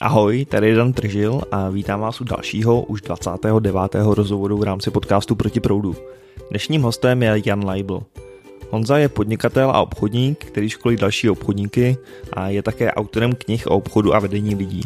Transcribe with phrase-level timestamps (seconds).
[0.00, 3.80] Ahoj, tady je Dan Tržil a vítám vás u dalšího, už 29.
[3.94, 5.96] rozhovoru v rámci podcastu Proti proudu.
[6.50, 8.02] Dnešním hostem je Jan Leibl.
[8.70, 11.96] Honza je podnikatel a obchodník, který školí další obchodníky
[12.32, 14.82] a je také autorem knih o obchodu a vedení lidí.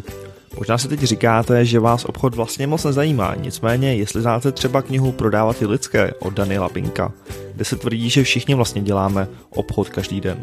[0.58, 5.12] Možná si teď říkáte, že vás obchod vlastně moc nezajímá, nicméně jestli znáte třeba knihu
[5.12, 7.12] Prodávat i lidské od Daniela Pinka,
[7.54, 10.42] kde se tvrdí, že všichni vlastně děláme obchod každý den.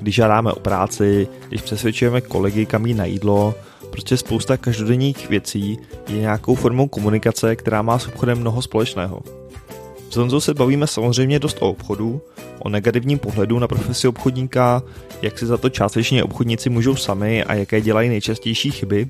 [0.00, 3.54] Když žádáme o práci, když přesvědčujeme kolegy kam jít na jídlo,
[3.96, 5.78] Prostě spousta každodenních věcí
[6.08, 9.22] je nějakou formou komunikace, která má s obchodem mnoho společného.
[10.10, 12.20] S Honzou se bavíme samozřejmě dost o obchodu,
[12.58, 14.82] o negativním pohledu na profesi obchodníka,
[15.22, 19.08] jak si za to částečně obchodníci můžou sami a jaké dělají nejčastější chyby.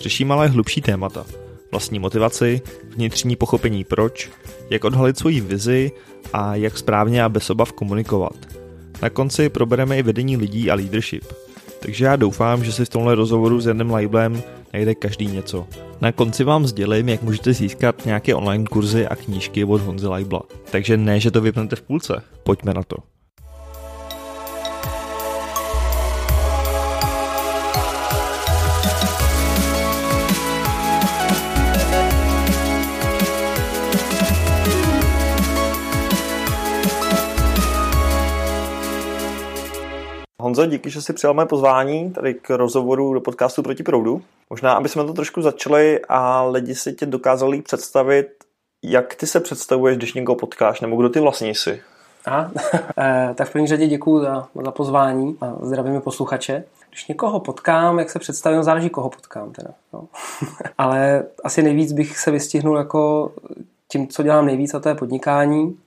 [0.00, 1.26] Řešíme ale hlubší témata.
[1.70, 2.60] Vlastní motivaci,
[2.96, 4.30] vnitřní pochopení proč,
[4.70, 5.92] jak odhalit svoji vizi
[6.32, 8.36] a jak správně a bez obav komunikovat.
[9.02, 11.24] Na konci probereme i vedení lidí a leadership–
[11.80, 14.42] takže já doufám, že si v tomhle rozhovoru s Janem Leiblem
[14.72, 15.66] najde každý něco.
[16.00, 20.42] Na konci vám sdělím, jak můžete získat nějaké online kurzy a knížky od Honzy Leibla.
[20.70, 22.22] Takže ne, že to vypnete v půlce.
[22.42, 22.96] Pojďme na to.
[40.48, 44.22] Honzo, díky, že jsi přijal mé pozvání tady k rozhovoru do podcastu Proti proudu.
[44.50, 48.28] Možná, aby jsme to trošku začali a lidi si tě dokázali představit,
[48.84, 51.82] jak ty se představuješ, když někoho potkáš, nebo kdo ty vlastně jsi?
[52.24, 52.50] Aha,
[52.98, 56.64] eh, tak v první řadě děkuji za, za pozvání a zdravím posluchače.
[56.88, 59.70] Když někoho potkám, jak se představím, záleží, koho potkám teda.
[59.92, 60.08] No.
[60.78, 63.32] Ale asi nejvíc bych se vystihnul jako
[63.88, 65.78] tím, co dělám nejvíc, a to je podnikání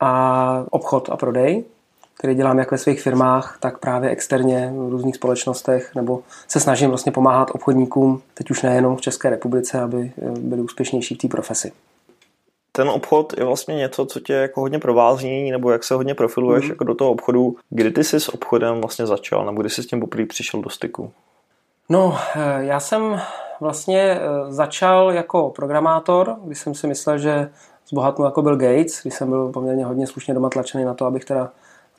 [0.00, 1.64] a obchod a prodej
[2.18, 6.88] který dělám jak ve svých firmách, tak právě externě v různých společnostech, nebo se snažím
[6.88, 11.28] vlastně pomáhat obchodníkům, teď už nejenom v České republice, aby eh, byli úspěšnější v té
[11.28, 11.72] profesi.
[12.72, 16.64] Ten obchod je vlastně něco, co tě jako hodně provází, nebo jak se hodně profiluješ
[16.64, 16.70] mm.
[16.70, 17.56] jako do toho obchodu.
[17.70, 20.70] Kdy ty jsi s obchodem vlastně začal, nebo kdy jsi s tím poprvé přišel do
[20.70, 21.10] styku?
[21.88, 23.20] No, eh, já jsem
[23.60, 27.50] vlastně eh, začal jako programátor, když jsem si myslel, že
[27.88, 31.24] zbohatnu jako Bill Gates, když jsem byl poměrně hodně slušně doma tlačený na to, abych
[31.24, 31.50] teda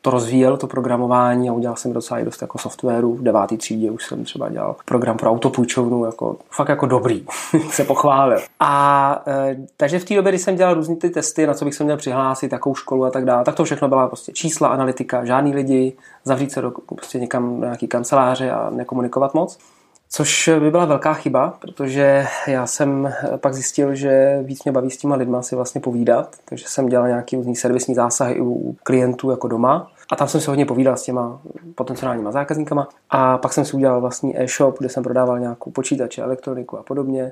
[0.06, 3.14] to rozvíjel, to programování a udělal jsem docela i dost jako softwaru.
[3.14, 7.26] V devátý třídě už jsem třeba dělal program pro autopůjčovnu, jako, fakt jako dobrý,
[7.70, 8.40] se pochválil.
[8.60, 11.74] A e, takže v té době, kdy jsem dělal různé ty testy, na co bych
[11.74, 15.26] se měl přihlásit, jakou školu a tak dále, tak to všechno byla prostě čísla, analytika,
[15.26, 15.94] žádný lidi,
[16.24, 19.58] zavřít se do, prostě někam do nějaký kanceláře a nekomunikovat moc.
[20.10, 24.98] Což by byla velká chyba, protože já jsem pak zjistil, že víc mě baví s
[24.98, 29.48] těma lidma si vlastně povídat, takže jsem dělal nějaký různý servisní zásahy u klientů jako
[29.48, 31.42] doma a tam jsem se hodně povídal s těma
[31.76, 32.88] potenciálníma zákazníkama.
[33.10, 37.32] A pak jsem si udělal vlastní e-shop, kde jsem prodával nějakou počítače, elektroniku a podobně.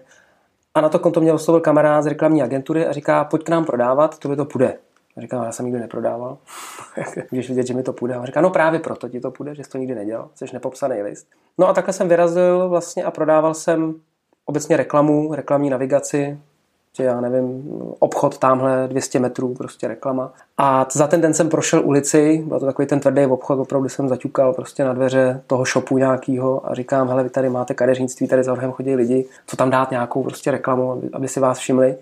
[0.73, 3.65] A na to konto mě oslovil kamarád z reklamní agentury a říká, pojď k nám
[3.65, 4.77] prodávat, to by to půjde.
[5.17, 6.37] A říkám, já jsem nikdy neprodával.
[7.31, 8.15] Můžeš vidět, že mi to půjde.
[8.15, 11.01] A říká, no právě proto ti to půjde, že jsi to nikdy nedělal, jsi nepopsaný
[11.01, 11.27] list.
[11.57, 13.95] No a takhle jsem vyrazil vlastně a prodával jsem
[14.45, 16.39] obecně reklamu, reklamní navigaci,
[16.97, 17.63] že já nevím,
[17.99, 20.33] obchod tamhle 200 metrů, prostě reklama.
[20.57, 24.09] A za ten den jsem prošel ulici, byl to takový ten tvrdý obchod, opravdu jsem
[24.09, 28.43] zaťukal prostě na dveře toho shopu nějakého a říkám, hele, vy tady máte kadeřnictví, tady
[28.43, 31.97] za rohem chodí lidi, co tam dát nějakou prostě reklamu, aby, aby si vás všimli.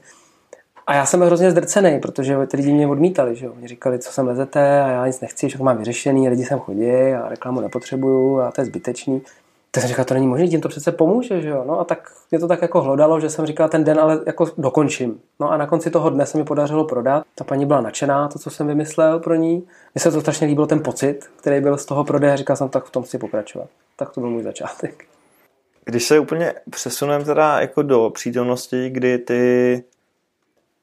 [0.87, 3.53] A já jsem byl hrozně zdrcený, protože ty lidi mě odmítali, že jo.
[3.55, 6.91] Mě říkali, co sem lezete a já nic nechci, to mám vyřešený, lidi sem chodí
[6.91, 9.21] a reklamu nepotřebuju a to je zbytečný.
[9.71, 11.63] Tak jsem říkal, to není možné, tím to přece pomůže, že jo.
[11.67, 14.47] No a tak mě to tak jako hlodalo, že jsem říkal, ten den ale jako
[14.57, 15.21] dokončím.
[15.39, 17.23] No a na konci toho dne se mi podařilo prodat.
[17.35, 19.67] Ta paní byla nadšená, to, co jsem vymyslel pro ní.
[19.95, 22.37] Mně se to strašně líbil ten pocit, který byl z toho prodeje.
[22.37, 23.67] Říkal jsem, tak v tom chci pokračovat.
[23.95, 25.05] Tak to byl můj začátek.
[25.85, 29.83] Když se úplně přesuneme teda jako do přítomnosti, kdy ty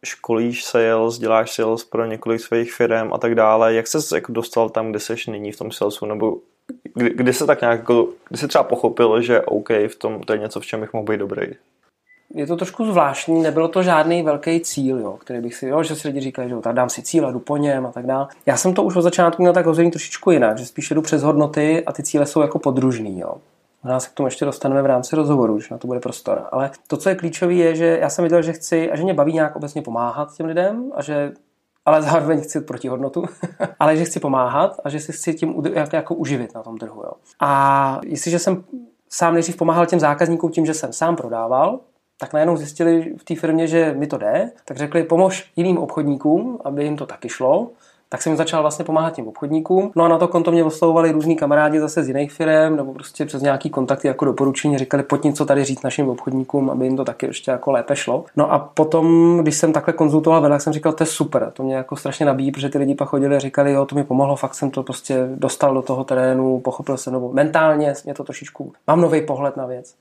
[0.05, 4.70] školíš sales, děláš sales pro několik svých firm a tak dále, jak se jako dostal
[4.70, 6.37] tam, kde seš nyní v tom salesu, nebo
[6.95, 10.33] kdy, kdy se tak nějak, jako, kdy se třeba pochopil, že OK, v tom to
[10.33, 11.47] je něco, v čem bych mohl být dobrý?
[12.35, 15.97] Je to trošku zvláštní, nebylo to žádný velký cíl, jo, který bych si, jo, že
[15.97, 18.26] si lidi říkají, že jo, tak dám si cíle, jdu po něm a tak dále.
[18.47, 21.23] Já jsem to už od začátku měl tak rozhodný trošičku jinak, že spíš jdu přes
[21.23, 23.35] hodnoty a ty cíle jsou jako podružný, jo.
[23.85, 26.43] Možná se k tomu ještě dostaneme v rámci rozhovoru, že na to bude prostor.
[26.53, 29.14] Ale to, co je klíčové, je, že já jsem viděl, že chci a že mě
[29.14, 31.32] baví nějak obecně pomáhat těm lidem a že
[31.84, 33.25] ale zároveň chci protihodnotu,
[33.80, 37.02] ale že chci pomáhat a že si chci tím jako, jako uživit na tom trhu.
[37.02, 37.12] Jo.
[37.40, 38.64] A jestliže jsem
[39.08, 41.80] sám nejdřív pomáhal těm zákazníkům tím, že jsem sám prodával,
[42.20, 46.58] tak najednou zjistili v té firmě, že mi to jde, tak řekli, pomož jiným obchodníkům,
[46.64, 47.70] aby jim to taky šlo,
[48.08, 49.93] tak jsem začal vlastně pomáhat těm obchodníkům.
[49.96, 53.26] No a na to konto mě oslovovali různí kamarádi zase z jiných firm, nebo prostě
[53.26, 57.05] přes nějaký kontakty jako doporučení říkali, pojď něco tady říct našim obchodníkům, aby jim to
[57.05, 58.25] taky ještě jako lépe šlo.
[58.37, 61.75] No a potom, když jsem takhle konzultoval vedle, jsem říkal, to je super, to mě
[61.75, 64.54] jako strašně nabíjí, protože ty lidi pak chodili a říkali, jo, to mi pomohlo, fakt
[64.54, 69.00] jsem to prostě dostal do toho terénu, pochopil jsem, nebo mentálně mě to trošičku, mám
[69.00, 69.94] nový pohled na věc.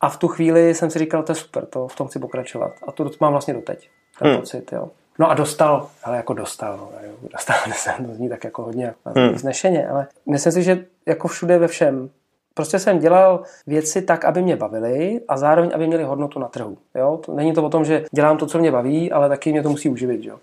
[0.00, 2.72] A v tu chvíli jsem si říkal, to je super, to v tom chci pokračovat.
[2.88, 3.88] A to mám vlastně doteď,
[4.18, 4.40] ten hmm.
[4.40, 4.88] pocit, jo.
[5.22, 6.90] No a dostal, ale jako dostal, no,
[7.32, 9.38] dostal jsem, to zní tak jako hodně hmm.
[9.38, 12.10] znešeně, ale myslím si, že jako všude ve všem,
[12.54, 16.78] Prostě jsem dělal věci tak, aby mě bavily a zároveň, aby měly hodnotu na trhu.
[16.94, 17.20] Jo?
[17.26, 19.70] To, není to o tom, že dělám to, co mě baví, ale taky mě to
[19.70, 20.24] musí uživit.
[20.24, 20.38] Jo?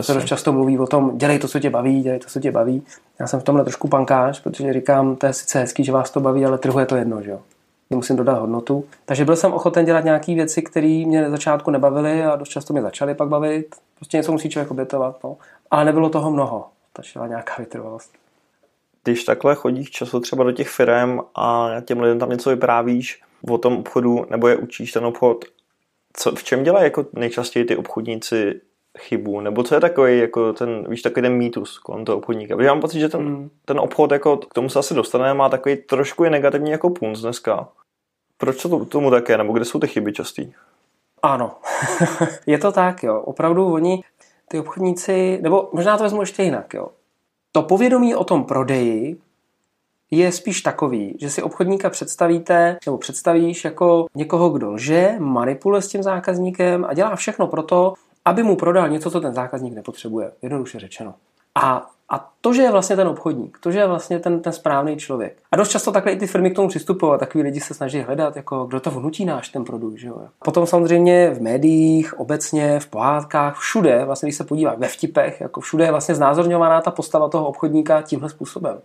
[0.00, 2.52] Se dost často mluví o tom, dělej to, co tě baví, dělej to, co tě
[2.52, 2.82] baví.
[3.20, 6.20] Já jsem v tomhle trošku pankáč, protože říkám, to je sice hezký, že vás to
[6.20, 7.22] baví, ale trhu je to jedno.
[7.22, 7.40] Že jo?
[7.94, 8.84] Musím dodat hodnotu.
[9.04, 12.72] Takže byl jsem ochoten dělat nějaké věci, které mě na začátku nebavily a dost často
[12.72, 13.76] mě začaly pak bavit.
[13.94, 15.24] Prostě něco musí člověk obětovat.
[15.24, 15.36] No.
[15.70, 16.68] Ale nebylo toho mnoho.
[16.90, 18.12] Stačila nějaká vytrvalost.
[19.04, 23.58] Když takhle chodíš často třeba do těch firm a těm lidem tam něco vyprávíš o
[23.58, 25.44] tom obchodu, nebo je učíš ten obchod,
[26.12, 28.60] co, v čem dělají jako nejčastěji ty obchodníci
[28.98, 32.56] chybu, nebo co je takový, jako ten, víš, takový ten mýtus kolem toho obchodníka.
[32.56, 33.50] Protože mám pocit, že ten, mm.
[33.64, 37.20] ten obchod, jako k tomu se asi dostane, má takový trošku i negativní jako punc
[37.20, 37.68] dneska.
[38.38, 40.52] Proč to tomu také, nebo kde jsou ty chyby častý?
[41.22, 41.54] Ano,
[42.46, 43.20] je to tak, jo.
[43.20, 44.02] Opravdu oni,
[44.48, 46.88] ty obchodníci, nebo možná to vezmu ještě jinak, jo.
[47.52, 49.20] To povědomí o tom prodeji
[50.10, 55.88] je spíš takový, že si obchodníka představíte, nebo představíš jako někoho, kdo lže, manipuluje s
[55.88, 57.94] tím zákazníkem a dělá všechno pro to,
[58.26, 60.32] aby mu prodal něco, co ten zákazník nepotřebuje.
[60.42, 61.14] Jednoduše řečeno.
[61.54, 64.96] A, a to, že je vlastně ten obchodník, to, že je vlastně ten, ten správný
[64.96, 65.36] člověk.
[65.52, 68.36] A dost často takhle i ty firmy k tomu přistupují, takový lidi se snaží hledat,
[68.36, 69.96] jako kdo to vnutí náš ten produkt.
[69.96, 70.16] Že jo?
[70.44, 75.60] Potom samozřejmě v médiích, obecně, v pohádkách, všude, vlastně když se podívá ve vtipech, jako
[75.60, 78.78] všude je vlastně znázorňovaná ta postava toho obchodníka tímhle způsobem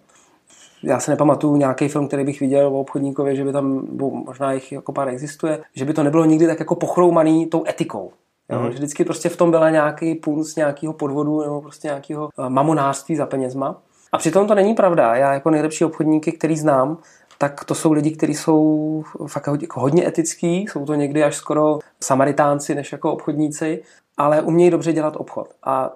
[0.83, 3.88] já se nepamatuju nějaký film, který bych viděl o obchodníkovi, že by tam,
[4.25, 8.11] možná jich jako pár existuje, že by to nebylo nikdy tak jako pochroumaný tou etikou.
[8.51, 8.71] Jo, mm.
[8.71, 13.15] Že vždycky prostě v tom byla nějaký punc nějakého podvodu nebo prostě nějakého eh, mamonářství
[13.15, 13.81] za penězma.
[14.12, 15.15] A přitom to není pravda.
[15.15, 16.98] Já jako nejlepší obchodníky, který znám,
[17.38, 21.80] tak to jsou lidi, kteří jsou fakt jako hodně etický, jsou to někdy až skoro
[22.03, 23.83] samaritánci než jako obchodníci,
[24.18, 25.48] ale umějí dobře dělat obchod.
[25.63, 25.94] A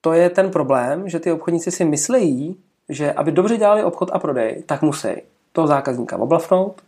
[0.00, 2.56] to je ten problém, že ty obchodníci si myslejí,
[2.88, 5.08] že aby dobře dělali obchod a prodej, tak musí
[5.52, 6.82] toho zákazníka oblafnout,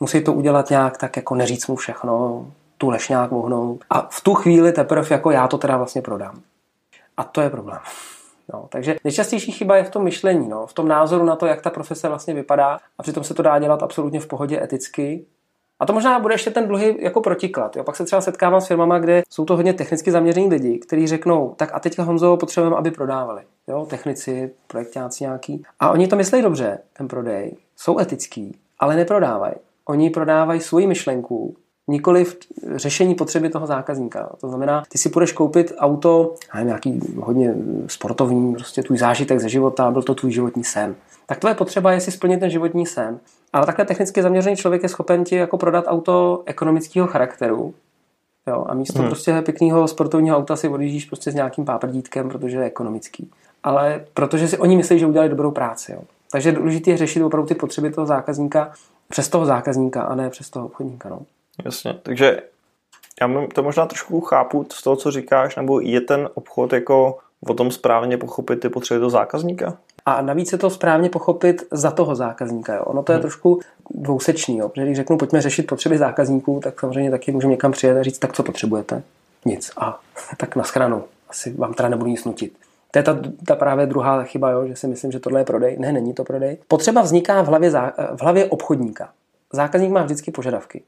[0.00, 2.46] musí to udělat nějak tak jako neříct mu všechno,
[2.78, 6.40] tu lešňák vohnout a v tu chvíli teprve jako já to teda vlastně prodám.
[7.16, 7.78] A to je problém.
[8.52, 11.62] No, takže nejčastější chyba je v tom myšlení, no, v tom názoru na to, jak
[11.62, 15.26] ta profese vlastně vypadá a přitom se to dá dělat absolutně v pohodě eticky.
[15.80, 17.76] A to možná bude ještě ten dluhy jako protiklad.
[17.76, 17.84] Jo.
[17.84, 21.54] Pak se třeba setkávám s firmama, kde jsou to hodně technicky zaměření lidi, kteří řeknou,
[21.56, 23.42] tak a teďka Honzo potřebujeme, aby prodávali.
[23.68, 25.62] Jo, technici, projektáci nějaký.
[25.80, 29.54] A oni to myslí dobře, ten prodej, jsou etický, ale neprodávají.
[29.84, 31.56] Oni prodávají svoji myšlenku,
[31.88, 32.36] nikoli v
[32.76, 34.30] řešení potřeby toho zákazníka.
[34.40, 37.54] To znamená, ty si půjdeš koupit auto, nevím, nějaký hodně
[37.86, 40.94] sportovní, prostě tvůj zážitek ze života, byl to tvůj životní sen.
[41.26, 43.18] Tak tvoje potřeba je si splnit ten životní sen.
[43.52, 47.74] Ale takhle technicky zaměřený člověk je schopen ti jako prodat auto ekonomického charakteru.
[48.46, 49.08] Jo, a místo hmm.
[49.08, 53.30] prostě pěkného sportovního auta si odjíždíš prostě s nějakým páprdítkem, protože je ekonomický.
[53.62, 55.92] Ale protože si oni myslí, že udělali dobrou práci.
[55.92, 56.00] Jo.
[56.32, 58.72] Takže důležité je řešit opravdu ty potřeby toho zákazníka
[59.08, 61.08] přes toho zákazníka a ne přes toho obchodníka.
[61.08, 61.20] No.
[61.64, 62.42] Jasně, takže
[63.20, 67.54] já to možná trošku chápu z toho, co říkáš, nebo je ten obchod jako o
[67.54, 69.76] tom správně pochopit ty potřeby toho zákazníka?
[70.06, 72.74] A navíc je to správně pochopit za toho zákazníka.
[72.74, 72.82] Jo.
[72.84, 73.22] Ono to je hmm.
[73.22, 74.58] trošku dvousečný.
[74.58, 74.68] Jo.
[74.68, 78.18] Protože když řeknu, pojďme řešit potřeby zákazníků, tak samozřejmě taky můžeme někam přijet a říct,
[78.18, 79.02] tak co potřebujete?
[79.44, 79.70] Nic.
[79.76, 80.00] A
[80.36, 81.04] tak na schranu.
[81.28, 82.52] Asi vám teda nebudu nic nutit.
[82.90, 85.76] To je ta, ta právě druhá chyba, jo, že si myslím, že tohle je prodej.
[85.78, 86.58] Ne, není to prodej.
[86.68, 89.08] Potřeba vzniká v hlavě, zá, v hlavě obchodníka.
[89.52, 90.82] Zákazník má vždycky požadavky.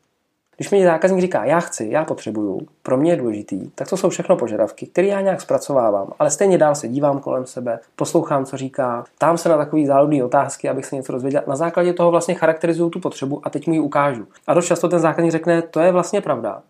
[0.57, 4.09] Když mi zákazník říká, já chci, já potřebuju, pro mě je důležitý, tak to jsou
[4.09, 8.57] všechno požadavky, které já nějak zpracovávám, ale stejně dál se dívám kolem sebe, poslouchám, co
[8.57, 11.43] říká, tam se na takové záludné otázky, abych se něco dozvěděl.
[11.47, 14.27] Na základě toho vlastně charakterizuju tu potřebu a teď mu ji ukážu.
[14.47, 16.63] A dost často ten zákazník řekne, to je vlastně pravda.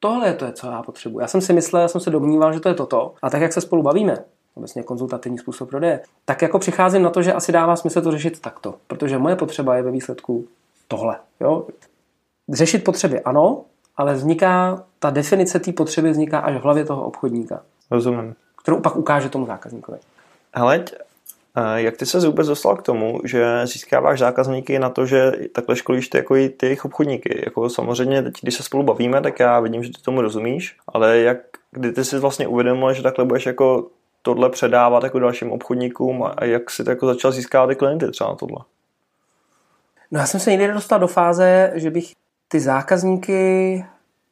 [0.00, 1.20] Tohle je to, co já potřebuji.
[1.20, 3.14] Já jsem si myslel, já jsem se domníval, že to je toto.
[3.22, 4.18] A tak, jak se spolu bavíme,
[4.56, 8.40] vlastně konzultativní způsob prodeje, tak jako přicházím na to, že asi dává smysl to řešit
[8.40, 10.44] takto, protože moje potřeba je ve výsledku
[10.88, 11.16] tohle.
[11.40, 11.66] Jo?
[12.52, 13.64] Řešit potřeby ano,
[13.96, 17.62] ale vzniká, ta definice té potřeby vzniká až v hlavě toho obchodníka.
[17.90, 18.34] Rozumím.
[18.62, 19.98] Kterou pak ukáže tomu zákazníkovi.
[20.54, 20.84] Hele,
[21.74, 26.08] jak ty se vůbec dostal k tomu, že získáváš zákazníky na to, že takhle školíš
[26.08, 27.42] ty, jako i ty jejich obchodníky?
[27.44, 31.18] Jako samozřejmě, teď, když se spolu bavíme, tak já vidím, že ty tomu rozumíš, ale
[31.18, 31.38] jak,
[31.70, 33.86] kdy ty si vlastně uvědomil, že takhle budeš jako
[34.22, 38.30] tohle předávat jako dalším obchodníkům a jak si to jako začal získávat ty klienty třeba
[38.30, 38.58] na tohle?
[40.10, 42.12] No já jsem se nikdy nedostal do fáze, že bych
[42.48, 43.84] ty zákazníky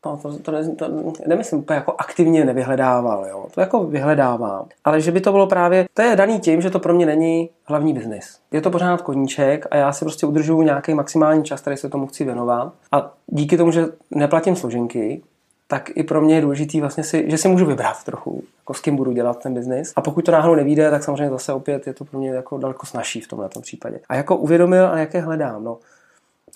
[0.07, 0.89] No, to, to, ne, to
[1.27, 3.47] nemyslím úplně jako aktivně nevyhledával, jo.
[3.55, 4.67] To jako vyhledávám.
[4.85, 7.51] Ale že by to bylo právě, to je daný tím, že to pro mě není
[7.65, 8.39] hlavní biznis.
[8.53, 12.07] Je to pořád koníček a já si prostě udržuju nějaký maximální čas, který se tomu
[12.07, 12.73] chci věnovat.
[12.93, 15.23] A díky tomu, že neplatím složenky,
[15.69, 18.81] tak i pro mě je důležitý vlastně si, že si můžu vybrat trochu, jako s
[18.81, 19.93] kým budu dělat ten biznis.
[19.97, 22.87] A pokud to náhodou nevíde, tak samozřejmě zase opět je to pro mě jako daleko
[22.87, 24.01] snažší v tomhle případě.
[24.09, 25.79] A jako uvědomil a jaké hledám, no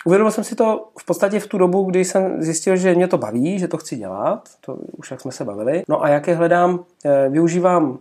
[0.05, 3.17] Uvědomil jsem si to v podstatě v tu dobu, kdy jsem zjistil, že mě to
[3.17, 5.83] baví, že to chci dělat, to už jak jsme se bavili.
[5.89, 7.99] No a jaké hledám, eh, využívám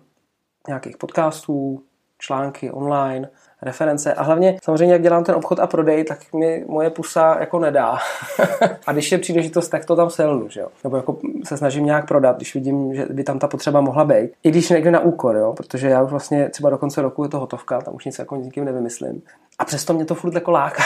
[0.69, 1.83] nějakých podcastů,
[2.19, 3.31] články online,
[3.63, 7.59] reference a hlavně samozřejmě, jak dělám ten obchod a prodej, tak mi moje pusa jako
[7.59, 7.99] nedá.
[8.87, 10.69] a když je příležitost, tak to tam selnu, že jo?
[10.85, 14.31] Nebo jako se snažím nějak prodat, když vidím, že by tam ta potřeba mohla být.
[14.43, 15.53] I když někde na úkor, jo?
[15.57, 18.37] Protože já už vlastně třeba do konce roku je to hotovka, tam už nic jako
[18.37, 19.23] nikým nevymyslím.
[19.59, 20.83] A přesto mě to furt jako láká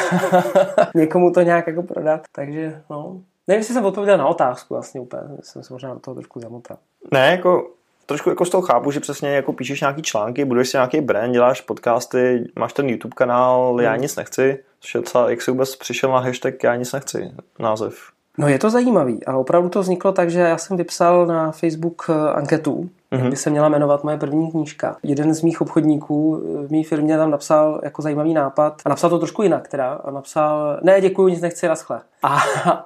[0.94, 2.20] někomu to nějak jako prodat.
[2.32, 6.14] Takže no, Nevím, jestli jsem odpověděl na otázku vlastně úplně, jsem se možná do toho
[6.14, 6.76] trošku zamotal.
[7.12, 7.70] Ne, jako
[8.12, 11.32] trošku jako z toho chápu, že přesně jako píšeš nějaký články, buduješ si nějaký brand,
[11.32, 14.00] děláš podcasty, máš ten YouTube kanál, já hmm.
[14.00, 17.94] nic nechci, což je docela, jak jsi vůbec přišel na hashtag já nic nechci, název.
[18.38, 22.06] No je to zajímavý, ale opravdu to vzniklo tak, že já jsem vypsal na Facebook
[22.08, 23.30] eh, anketu, jak mhm.
[23.30, 24.96] by se měla jmenovat moje první knížka.
[25.02, 29.18] Jeden z mých obchodníků v mé firmě tam napsal jako zajímavý nápad a napsal to
[29.18, 32.00] trošku jinak teda a napsal, ne děkuji, nic nechci, naschle.
[32.22, 32.38] A,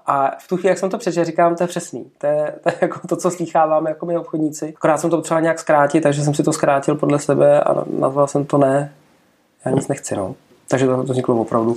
[0.06, 2.10] a v tu chvíli, jak jsem to přečetl, říkám, to je přesný.
[2.18, 4.74] To je, to je jako to, co slýcháváme jako my obchodníci.
[4.76, 8.26] Akorát jsem to potřeboval nějak zkrátit, takže jsem si to zkrátil podle sebe a nazval
[8.26, 8.92] jsem to ne,
[9.64, 10.16] já nic nechci.
[10.16, 10.34] No.
[10.68, 11.76] Takže to, to vzniklo opravdu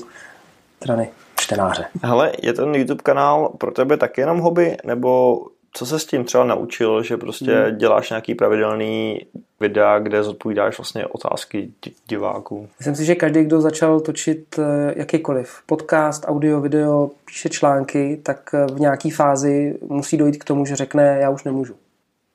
[0.78, 1.10] strany
[1.40, 1.86] čtenáře.
[2.04, 5.40] Hele, je ten YouTube kanál pro tebe taky jenom hobby, nebo
[5.74, 7.78] co se s tím třeba naučil, že prostě hmm.
[7.78, 9.26] děláš nějaký pravidelný
[9.60, 11.72] videa, kde zodpovídáš vlastně otázky
[12.08, 12.68] diváků?
[12.80, 18.50] Myslím si, že každý, kdo začal točit eh, jakýkoliv podcast, audio, video, píše články, tak
[18.54, 21.76] eh, v nějaké fázi musí dojít k tomu, že řekne, já už nemůžu.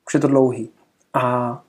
[0.07, 0.69] Už je to dlouhý.
[1.13, 1.61] A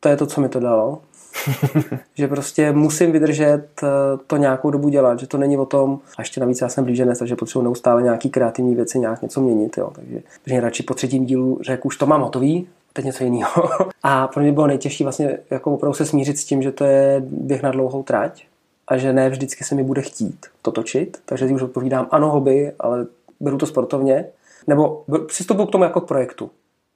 [0.00, 1.00] to je to, co mi to dalo.
[2.14, 3.86] že prostě musím vydržet eh,
[4.26, 7.18] to nějakou dobu dělat, že to není o tom, a ještě navíc já jsem blíženec,
[7.18, 9.90] takže potřebuji neustále nějaký kreativní věci, nějak něco měnit, jo.
[9.94, 13.68] takže, takže radši po třetím dílu řekl, už to mám hotový, teď něco jiného.
[14.02, 17.22] a pro mě bylo nejtěžší vlastně jako opravdu se smířit s tím, že to je
[17.26, 18.44] běh na dlouhou trať
[18.88, 22.72] a že ne vždycky se mi bude chtít to točit, takže už odpovídám ano hobby,
[22.80, 23.06] ale
[23.40, 24.24] beru to sportovně,
[24.66, 26.50] nebo přistupuji k tomu jako k projektu.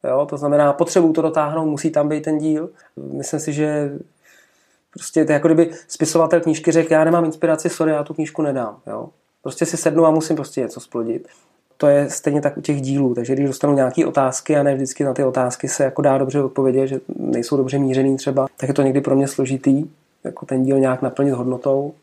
[0.05, 0.27] Jo?
[0.27, 2.71] To znamená, potřebuju to dotáhnout, musí tam být ten díl.
[2.97, 3.99] Myslím si, že
[4.97, 8.43] Prostě to je jako kdyby spisovatel knížky řekl, já nemám inspiraci, sorry, já tu knížku
[8.43, 8.79] nedám.
[8.87, 9.09] Jo?
[9.43, 11.29] Prostě si sednu a musím prostě něco splodit.
[11.77, 15.05] To je stejně tak u těch dílů, takže když dostanu nějaké otázky a ne vždycky
[15.05, 18.75] na ty otázky se jako dá dobře odpovědět, že nejsou dobře mířený třeba, tak je
[18.75, 19.85] to někdy pro mě složitý,
[20.25, 21.95] jako ten díl nějak naplnit hodnotou,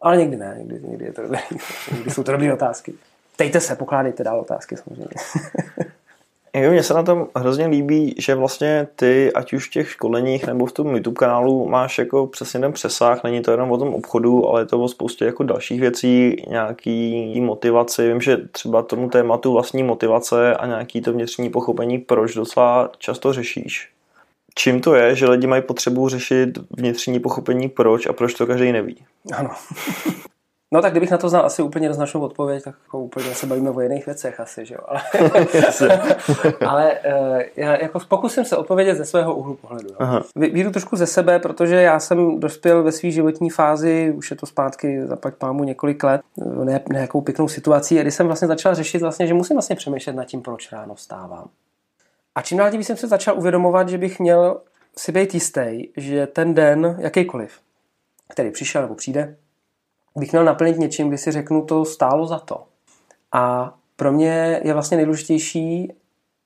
[0.00, 1.38] ale někdy ne, někdy, někdy, je to dobrý,
[1.92, 2.94] někdy jsou to dobré otázky.
[3.36, 5.14] Tejte se, pokládejte dál otázky samozřejmě.
[6.54, 10.46] Jo, mně se na tom hrozně líbí, že vlastně ty, ať už v těch školeních
[10.46, 13.94] nebo v tom YouTube kanálu, máš jako přesně ten přesah, není to jenom o tom
[13.94, 18.08] obchodu, ale je to o spoustě jako dalších věcí, nějaký motivaci.
[18.08, 23.32] Vím, že třeba tomu tématu vlastní motivace a nějaký to vnitřní pochopení, proč docela často
[23.32, 23.88] řešíš.
[24.54, 28.72] Čím to je, že lidi mají potřebu řešit vnitřní pochopení proč a proč to každý
[28.72, 28.96] neví?
[29.32, 29.50] Ano.
[30.74, 33.70] No tak kdybych na to znal asi úplně jednoznačnou odpověď, tak jako úplně se bavíme
[33.70, 34.80] o jiných věcech asi, že jo.
[34.88, 35.02] Ale,
[36.66, 39.88] ale eh, já jako pokusím se odpovědět ze svého úhlu pohledu.
[40.00, 40.20] Jo.
[40.36, 44.46] Výjdu trošku ze sebe, protože já jsem dospěl ve své životní fázi, už je to
[44.46, 46.20] zpátky zaplať pámu několik let,
[46.64, 50.24] ne, nějakou pěknou situací, kdy jsem vlastně začal řešit vlastně, že musím vlastně přemýšlet nad
[50.24, 51.48] tím, proč ráno vstávám.
[52.34, 54.60] A čím dál tím jsem se začal uvědomovat, že bych měl
[54.96, 57.52] si být jistý, že ten den, jakýkoliv,
[58.28, 59.36] který přišel nebo přijde,
[60.18, 62.64] bych měl naplnit něčím, kdy si řeknu, to stálo za to.
[63.32, 65.92] A pro mě je vlastně nejdůležitější,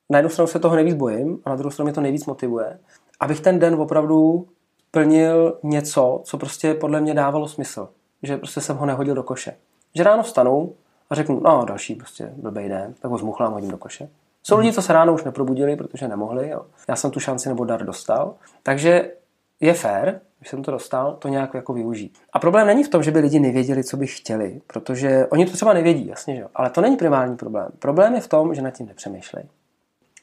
[0.09, 2.79] na jednu stranu se toho nejvíc bojím a na druhou stranu mě to nejvíc motivuje,
[3.19, 4.47] abych ten den opravdu
[4.91, 7.89] plnil něco, co prostě podle mě dávalo smysl.
[8.23, 9.55] Že prostě jsem ho nehodil do koše.
[9.95, 10.73] Že ráno vstanu
[11.09, 14.09] a řeknu, no další prostě blbej den, tak ho zmuchlám, hodím do koše.
[14.43, 16.49] Jsou lidi, co se ráno už neprobudili, protože nemohli.
[16.49, 16.65] Jo.
[16.87, 18.35] Já jsem tu šanci nebo dar dostal.
[18.63, 19.11] Takže
[19.59, 22.17] je fér, když jsem to dostal, to nějak jako využít.
[22.33, 25.51] A problém není v tom, že by lidi nevěděli, co by chtěli, protože oni to
[25.51, 26.47] třeba nevědí, jasně, že jo.
[26.55, 27.67] Ale to není primární problém.
[27.79, 29.47] Problém je v tom, že nad tím nepřemýšlejí.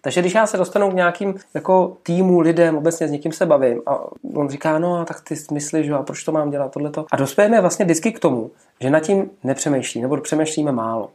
[0.01, 3.83] Takže když já se dostanu k nějakým jako týmu, lidem, obecně s někým se bavím
[3.87, 4.01] a
[4.35, 7.07] on říká, no a tak ty myslíš, že a proč to mám dělat, tohleto.
[7.13, 11.11] A dospějeme vlastně vždycky k tomu, že nad tím nepřemýšlí, nebo přemýšlíme málo.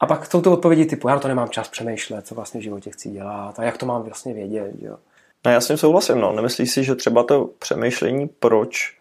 [0.00, 2.90] A pak jsou to odpovědi typu, já to nemám čas přemýšlet, co vlastně v životě
[2.90, 4.72] chci dělat a jak to mám vlastně vědět.
[4.80, 4.96] Jo.
[5.46, 6.32] No já s tím souhlasím, no.
[6.32, 8.96] Nemyslíš si, že třeba to přemýšlení, proč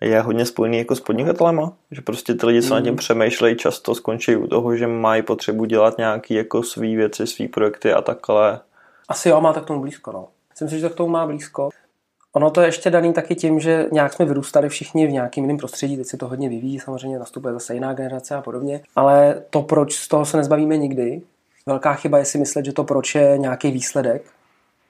[0.00, 1.72] je hodně spojený jako s podnikatelema?
[1.90, 2.74] Že prostě ty lidi, co mm.
[2.74, 7.26] na tím přemýšlejí, často skončí u toho, že mají potřebu dělat nějaké jako svý věci,
[7.26, 8.60] svý projekty a takhle.
[9.08, 10.28] Asi jo, má tak tomu blízko, no.
[10.50, 11.68] Myslím si, že to k tomu má blízko.
[12.32, 15.56] Ono to je ještě daný taky tím, že nějak jsme vyrůstali všichni v nějakým jiném
[15.56, 19.62] prostředí, teď se to hodně vyvíjí, samozřejmě nastupuje zase jiná generace a podobně, ale to,
[19.62, 21.22] proč z toho se nezbavíme nikdy,
[21.66, 24.22] velká chyba je si myslet, že to proč je nějaký výsledek,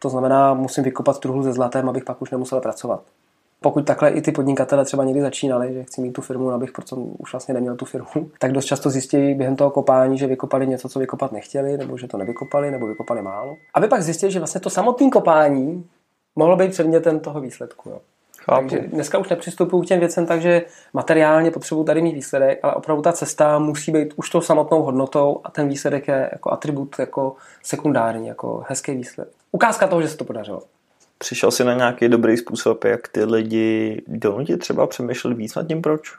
[0.03, 3.03] to znamená, musím vykopat truhlu ze zlatem, abych pak už nemusel pracovat.
[3.61, 6.97] Pokud takhle i ty podnikatele třeba někdy začínali, že chci mít tu firmu, abych proto
[6.97, 10.89] už vlastně neměl tu firmu, tak dost často zjistí během toho kopání, že vykopali něco,
[10.89, 13.57] co vykopat nechtěli, nebo že to nevykopali, nebo vykopali málo.
[13.75, 15.87] Aby pak zjistili, že vlastně to samotné kopání
[16.37, 17.89] mohlo být předmětem toho výsledku.
[17.89, 18.01] Jo.
[18.45, 18.69] Chápu.
[18.69, 22.75] Takže dneska už nepřistupuju k těm věcem tak, že materiálně potřebuji tady mít výsledek, ale
[22.75, 26.97] opravdu ta cesta musí být už tou samotnou hodnotou a ten výsledek je jako atribut
[26.99, 29.35] jako sekundární, jako hezký výsledek.
[29.53, 30.63] Ukázka toho, že se to podařilo.
[31.19, 35.83] Přišel jsi na nějaký dobrý způsob, jak ty lidi donutit třeba přemýšlet víc nad tím,
[35.83, 36.13] proč?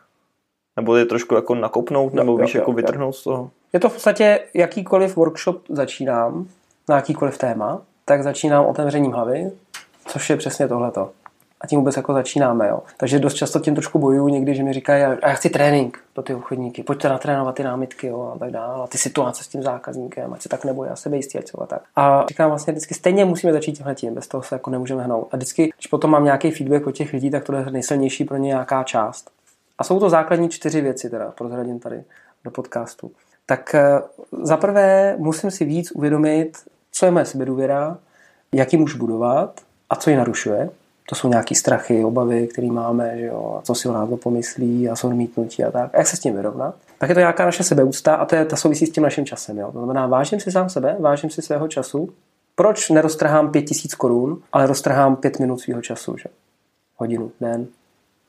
[0.75, 3.19] Nebo je trošku jako nakopnout, nebo jo, víš, jo, jako jo, vytrhnout jo.
[3.19, 3.49] z toho?
[3.73, 6.47] Je to v podstatě jakýkoliv workshop začínám,
[6.89, 9.51] na jakýkoliv téma, tak začínám otevřením hlavy,
[10.05, 11.11] což je přesně tohleto.
[11.63, 12.67] A tím vůbec jako začínáme.
[12.67, 12.79] Jo.
[12.97, 16.23] Takže dost často tím trošku bojuju někdy, že mi říkají, a já chci trénink pro
[16.23, 19.63] ty obchodníky, pojďte natrénovat ty námitky jo, a tak dále, a ty situace s tím
[19.63, 21.81] zákazníkem, ať se tak nebo já se jistý, ať a tak.
[21.95, 25.27] A říkám vlastně vždycky stejně musíme začít tímhle tím, bez toho se jako nemůžeme hnout.
[25.31, 28.37] A vždycky, když potom mám nějaký feedback od těch lidí, tak to je nejsilnější pro
[28.37, 29.29] ně nějaká část.
[29.77, 32.03] A jsou to základní čtyři věci, teda prozradím tady
[32.43, 33.11] do podcastu.
[33.45, 34.01] Tak eh,
[34.41, 36.57] za prvé musím si víc uvědomit,
[36.91, 37.97] co je moje sebedůvěra,
[38.51, 40.69] jak ji můžu budovat, a co ji narušuje.
[41.09, 44.89] To jsou nějaké strachy, obavy, které máme, že jo, a co si o nás pomyslí
[44.89, 45.95] a jsou odmítnutí a tak.
[45.95, 46.75] A jak se s tím vyrovnat?
[46.97, 49.57] Tak je to nějaká naše sebeúcta a to je ta souvisí s tím naším časem.
[49.57, 49.71] Jo.
[49.71, 52.09] To znamená, vážím si sám sebe, vážím si svého času.
[52.55, 56.29] Proč neroztrhám pět tisíc korun, ale roztrhám pět minut svého času, že?
[56.97, 57.67] Hodinu, den,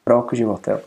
[0.06, 0.80] rok, život, jo.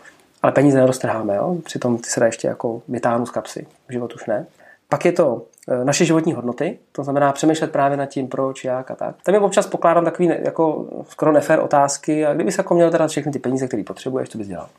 [0.44, 1.58] Ale peníze neroztrháme, jo.
[1.64, 3.68] Přitom ty se dá ještě jako vytáhnu z kapsy.
[3.90, 4.46] Život už ne.
[4.90, 5.46] Pak je to
[5.84, 9.16] naše životní hodnoty, to znamená přemýšlet právě nad tím, proč, jak a tak.
[9.24, 13.08] Tam je občas pokládám takový jako skoro nefér otázky a kdyby se jako měl teda
[13.08, 14.70] všechny ty peníze, které potřebuješ, co bys dělal?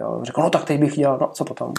[0.00, 1.72] Jo, řekl, no tak teď bych dělal, no co potom?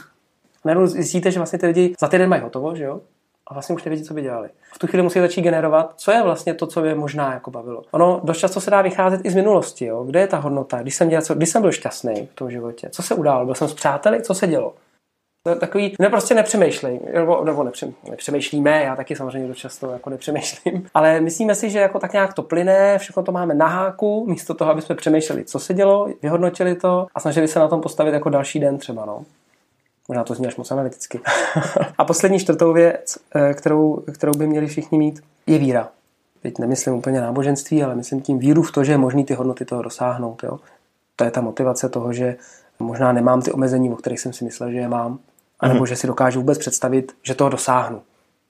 [0.66, 3.02] Najednou zjistíte, že vlastně ty lidi za týden mají hotovo, že jo?
[3.48, 4.50] A vlastně už nevědí, co by dělali.
[4.74, 7.84] V tu chvíli musí začít generovat, co je vlastně to, co je možná jako bavilo.
[7.92, 10.04] Ono dost často se dá vycházet i z minulosti, jo?
[10.04, 12.90] kde je ta hodnota, když jsem, dělal, co, když jsem byl šťastný v tom životě,
[12.90, 14.74] co se událo, byl jsem s přáteli, co se dělo.
[15.60, 20.88] Takový, ne prostě nepřemýšlej, nebo, nebo nepře, nepřemýšlíme, já taky samozřejmě dost často jako nepřemýšlím,
[20.94, 24.54] ale myslíme si, že jako tak nějak to plyne, všechno to máme na háku, místo
[24.54, 28.14] toho, aby jsme přemýšleli, co se dělo, vyhodnotili to a snažili se na tom postavit
[28.14, 29.24] jako další den třeba, no.
[30.08, 31.20] Možná to zní až moc analyticky.
[31.98, 35.90] a poslední čtvrtou věc, eh, kterou, kterou by měli všichni mít, je víra.
[36.42, 39.66] Teď nemyslím úplně náboženství, ale myslím tím víru v to, že je možný ty hodnoty
[39.66, 40.44] toho dosáhnout.
[40.44, 40.60] Jo?
[41.16, 42.36] To je ta motivace toho, že
[42.80, 45.20] možná nemám ty omezení, o kterých jsem si myslel, že je mám,
[45.60, 45.88] anebo mm-hmm.
[45.88, 48.02] že si dokážu vůbec představit, že toho dosáhnu.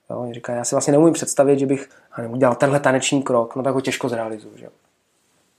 [0.10, 1.90] Jo, oni říkají, já si vlastně neumím představit, že bych
[2.28, 4.58] udělal tenhle taneční krok, no tak ho těžko zrealizuju.
[4.58, 4.68] Že?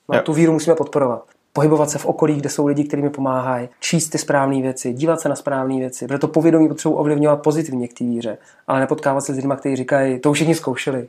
[0.09, 1.24] No, tu víru musíme podporovat.
[1.52, 5.20] Pohybovat se v okolí, kde jsou lidi, kteří mi pomáhají, číst ty správné věci, dívat
[5.20, 9.24] se na správné věci, protože to povědomí potřebuji ovlivňovat pozitivně k té víře, ale nepotkávat
[9.24, 11.09] se s lidmi, kteří říkají, to už všichni zkoušeli,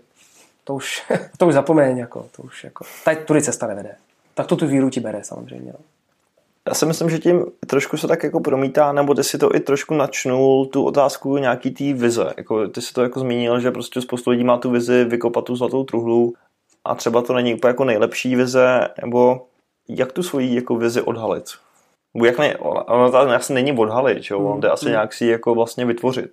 [0.63, 3.95] to už, to už zapomeň, jako, to už jako, tady tudy cesta nevede.
[4.33, 5.71] Tak to tu víru ti bere samozřejmě.
[5.71, 5.79] No.
[6.67, 9.59] Já si myslím, že tím trošku se tak jako promítá, nebo ty si to i
[9.59, 12.33] trošku načnul, tu otázku nějaký té vize.
[12.37, 15.55] Jako, ty si to jako zmínil, že prostě spoustu lidí má tu vizi vykopat tu
[15.55, 16.33] zlatou truhlu
[16.85, 19.45] a třeba to není úplně jako nejlepší vize, nebo
[19.89, 21.45] jak tu svoji jako vizi odhalit?
[22.23, 24.39] Jak ne, ono to asi není odhalit, jo?
[24.39, 24.91] on to asi hmm.
[24.91, 26.31] nějak si jako vlastně vytvořit.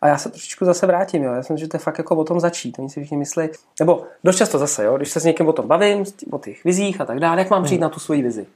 [0.00, 1.32] A já se trošičku zase vrátím, jo.
[1.32, 2.78] Já si myslím, že to je fakt jako o tom začít.
[2.78, 3.48] Oni si všichni myslí,
[3.80, 7.00] nebo dost často zase, jo, když se s někým o tom bavím, o těch vizích
[7.00, 7.82] a tak dále, jak mám přijít hmm.
[7.82, 8.46] na tu svoji vizi.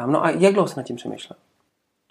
[0.00, 1.36] Říkám, no a jak dlouho se nad tím přemýšlel?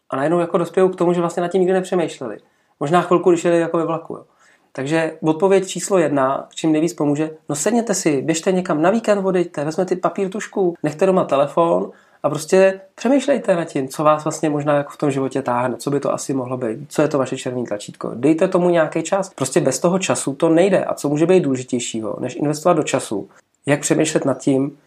[0.10, 2.38] A najednou jako dospěju k tomu, že vlastně nad tím nikdy nepřemýšleli.
[2.80, 4.16] Možná chvilku, když jeli jako ve vlaku.
[4.16, 4.24] Jo.
[4.72, 9.66] Takže odpověď číslo jedna, čím nejvíc pomůže, no sedněte si, běžte někam na víkend, odejďte,
[9.66, 11.92] vezmete papír, tušku, nechte doma telefon
[12.24, 15.92] a prostě přemýšlejte nad tím, co vás vlastně možná jako v tom životě táhne, co
[15.92, 18.12] by to asi mohlo být, co je to vaše červené tlačítko.
[18.16, 19.30] Dejte tomu nějaký čas.
[19.36, 20.84] Prostě bez toho času to nejde.
[20.86, 23.30] A co může být důležitějšího, než investovat do času?
[23.66, 24.78] Jak přemýšlet nad tím,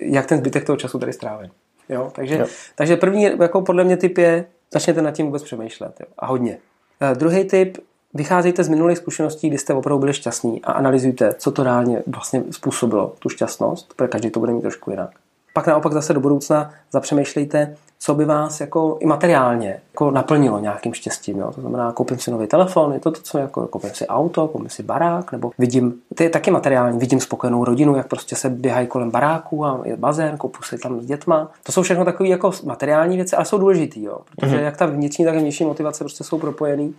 [0.00, 1.52] jak ten zbytek toho času tady strávit.
[1.90, 2.10] Jo?
[2.14, 2.46] Takže, jo.
[2.74, 6.00] takže první, jako podle mě typ je, začněte nad tím vůbec přemýšlet.
[6.00, 6.06] Jo?
[6.18, 6.58] A hodně.
[7.02, 7.78] Uh, druhý typ,
[8.14, 12.42] vycházejte z minulých zkušeností, kdy jste opravdu byli šťastní a analyzujte, co to reálně vlastně
[12.50, 15.10] způsobilo, tu šťastnost, protože každý to bude mít trošku jinak.
[15.52, 20.94] Pak naopak zase do budoucna zapřemýšlejte, co by vás jako i materiálně jako naplnilo nějakým
[20.94, 21.38] štěstím.
[21.38, 21.52] Jo?
[21.54, 24.68] To znamená, koupím si nový telefon, je to to, co jako koupím si auto, koupím
[24.68, 28.86] si barák, nebo vidím, to je taky materiální, vidím spokojenou rodinu, jak prostě se běhají
[28.86, 31.50] kolem baráku a je bazén, koupu si tam s dětma.
[31.62, 34.18] To jsou všechno takové jako materiální věci, ale jsou důležitý, jo?
[34.36, 34.64] protože mm-hmm.
[34.64, 36.94] jak ta vnitřní, tak i vnější motivace prostě jsou propojený.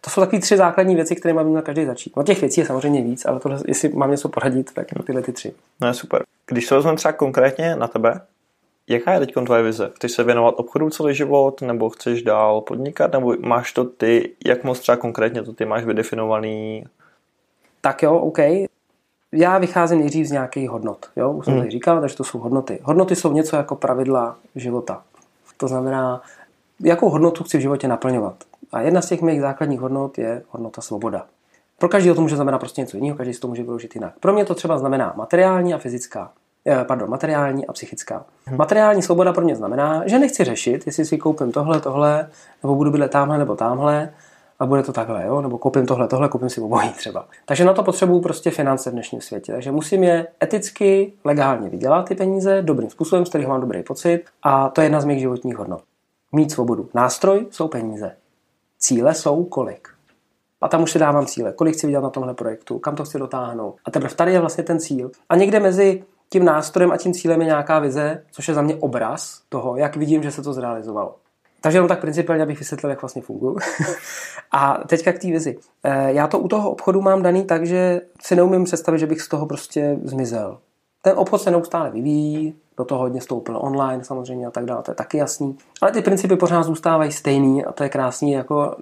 [0.00, 2.16] To jsou takové tři základní věci, které má měl každý začít.
[2.16, 5.32] No těch věcí je samozřejmě víc, ale tohle, jestli mám něco poradit, tak tyhle ty
[5.32, 5.52] tři.
[5.80, 6.22] No je super.
[6.50, 8.20] Když se vezmeme třeba konkrétně na tebe,
[8.90, 9.90] Jaká je teď tvoje vize?
[9.94, 14.64] Chceš se věnovat obchodu celý život, nebo chceš dál podnikat, nebo máš to ty, jak
[14.64, 16.84] moc třeba konkrétně to ty máš vydefinovaný?
[17.80, 18.38] Tak jo, OK.
[19.32, 21.06] Já vycházím nejdřív z nějakých hodnot.
[21.16, 21.32] Jo?
[21.32, 21.60] Už jsem hmm.
[21.60, 22.78] tady říkal, takže to jsou hodnoty.
[22.82, 25.02] Hodnoty jsou něco jako pravidla života.
[25.56, 26.22] To znamená,
[26.80, 28.36] jakou hodnotu chci v životě naplňovat.
[28.72, 31.26] A jedna z těch mých základních hodnot je hodnota svoboda.
[31.78, 34.14] Pro každého to může znamenat prostě něco jiného, každý si to může vyložit jinak.
[34.20, 36.32] Pro mě to třeba znamená materiální a fyzická.
[36.70, 38.24] Eh, pardon, materiální a psychická.
[38.46, 38.58] Hmm.
[38.58, 42.28] Materiální svoboda pro mě znamená, že nechci řešit, jestli si koupím tohle, tohle,
[42.62, 44.12] nebo budu bydlet tamhle nebo tamhle,
[44.58, 45.40] a bude to takhle, jo?
[45.40, 47.26] nebo koupím tohle, tohle, koupím si obojí třeba.
[47.46, 49.52] Takže na to potřebuju prostě finance v dnešním světě.
[49.52, 54.24] Takže musím je eticky, legálně vydělat ty peníze, dobrým způsobem, z kterého mám dobrý pocit
[54.42, 55.82] a to je jedna z mých životních hodnot.
[56.32, 56.88] Mít svobodu.
[56.94, 58.16] Nástroj jsou peníze.
[58.78, 59.88] Cíle jsou kolik.
[60.60, 63.18] A tam už si dávám cíle, kolik chci vydělat na tomhle projektu, kam to chci
[63.18, 63.76] dotáhnout.
[63.84, 65.10] A teprve tady je vlastně ten cíl.
[65.28, 68.74] A někde mezi tím nástrojem a tím cílem je nějaká vize, což je za mě
[68.74, 71.14] obraz toho, jak vidím, že se to zrealizovalo.
[71.60, 73.56] Takže jenom tak principiálně abych vysvětlil, jak vlastně funguji.
[74.52, 75.58] a teďka k té vizi.
[75.84, 79.22] Eh, já to u toho obchodu mám daný tak, že si neumím představit, že bych
[79.22, 80.58] z toho prostě zmizel.
[81.02, 84.90] Ten obchod se neustále vyvíjí, do toho hodně stoupil online samozřejmě a tak dále, to
[84.90, 85.58] je taky jasný.
[85.80, 88.76] Ale ty principy pořád zůstávají stejný a to je krásný jako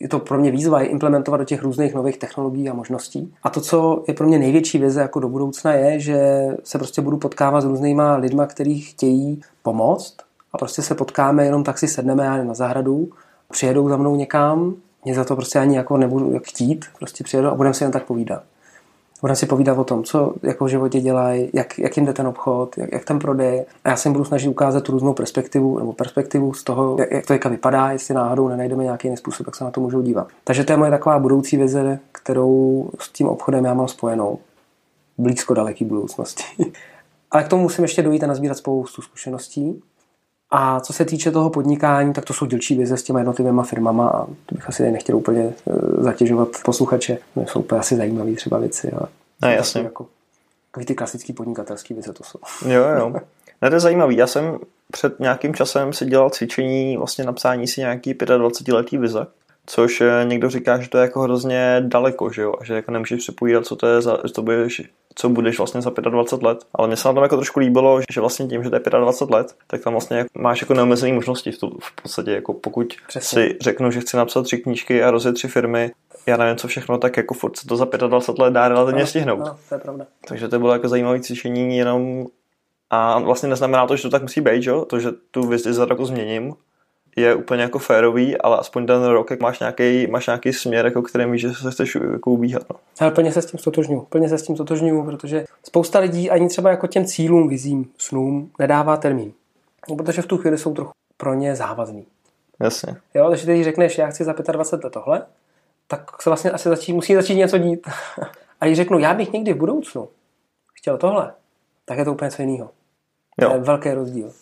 [0.00, 3.34] je to pro mě výzva je implementovat do těch různých nových technologií a možností.
[3.42, 7.02] A to, co je pro mě největší vize jako do budoucna, je, že se prostě
[7.02, 10.16] budu potkávat s různýma lidma, kteří chtějí pomoct
[10.52, 13.08] a prostě se potkáme, jenom tak si sedneme na zahradu,
[13.50, 17.54] přijedou za mnou někam, mě za to prostě ani jako nebudu chtít, prostě přijedou a
[17.54, 18.42] budeme si jen tak povídat.
[19.26, 22.26] Budeme si povídat o tom, co jako v životě dělají, jak, jak jim jde ten
[22.26, 23.64] obchod, jak, jak ten prodej.
[23.84, 27.10] A já se jim budu snažit ukázat tu různou perspektivu nebo perspektivu z toho, jak,
[27.10, 30.02] jak to jaka vypadá, jestli náhodou nenajdeme nějaký jiný způsob, jak se na to můžou
[30.02, 30.28] dívat.
[30.44, 34.38] Takže to je moje taková budoucí vize, kterou s tím obchodem já mám spojenou.
[35.18, 36.44] Blízko daleký budoucnosti.
[37.30, 39.82] Ale k tomu musím ještě dojít a nazbírat spoustu zkušeností.
[40.50, 44.08] A co se týče toho podnikání, tak to jsou dílčí vize s těma jednotlivými firmama
[44.08, 47.18] a to bych asi nechtěl úplně eh, zatěžovat posluchače.
[47.34, 48.92] To jsou úplně asi zajímavé třeba věci.
[48.92, 49.08] Ale
[49.42, 49.82] no, jasně.
[49.82, 50.06] Jako,
[50.86, 52.38] ty klasické podnikatelské vize to jsou.
[52.68, 53.08] Jo, jo.
[53.62, 54.16] No, to je zajímavý.
[54.16, 54.58] Já jsem
[54.92, 59.26] před nějakým časem si dělal cvičení, vlastně napsání si nějaký 25 letý vize
[59.66, 62.90] Což eh, někdo říká, že to je jako hrozně daleko, že jo, a že jako
[62.92, 64.82] nemůžeš přepovídat, co to je za, to budeš,
[65.14, 66.58] co budeš vlastně za 25 let.
[66.74, 69.34] Ale mně se na tom jako trošku líbilo, že vlastně tím, že to je 25
[69.34, 73.42] let, tak tam vlastně máš jako neomezené možnosti v, tu, v podstatě, jako pokud Přesně.
[73.42, 75.92] si řeknu, že chci napsat tři knížky a rozjet tři firmy,
[76.26, 79.06] já nevím, co všechno, tak jako furt se to za 25 let dá relativně no,
[79.06, 79.38] stihnout.
[79.38, 80.06] No, to je pravda.
[80.28, 82.26] Takže to bylo jako zajímavé cvičení jenom
[82.90, 84.72] a vlastně neznamená to, že to tak musí být, že?
[84.86, 86.54] to, že tu vizi za rok změním,
[87.16, 91.02] je úplně jako férový, ale aspoň ten rok, jak máš nějaký, máš nějaký směr, jako
[91.02, 92.62] kterým víš, že se chceš jako ubíhat.
[92.70, 92.76] No.
[93.00, 96.48] Ale plně se s tím stotožňuji, plně se s tím stotožňuji, protože spousta lidí ani
[96.48, 99.32] třeba jako těm cílům, vizím, snům nedává termín.
[99.90, 102.06] No, protože v tu chvíli jsou trochu pro ně závazný.
[102.60, 102.96] Jasně.
[103.14, 105.22] Jo, takže když řekneš, já chci za 25 let tohle,
[105.86, 107.88] tak se vlastně asi začít, musí začít něco dít.
[108.60, 110.08] A když řeknu, já bych někdy v budoucnu
[110.74, 111.32] chtěl tohle,
[111.84, 112.70] tak je to úplně co jiného.
[113.40, 114.32] To je velký rozdíl.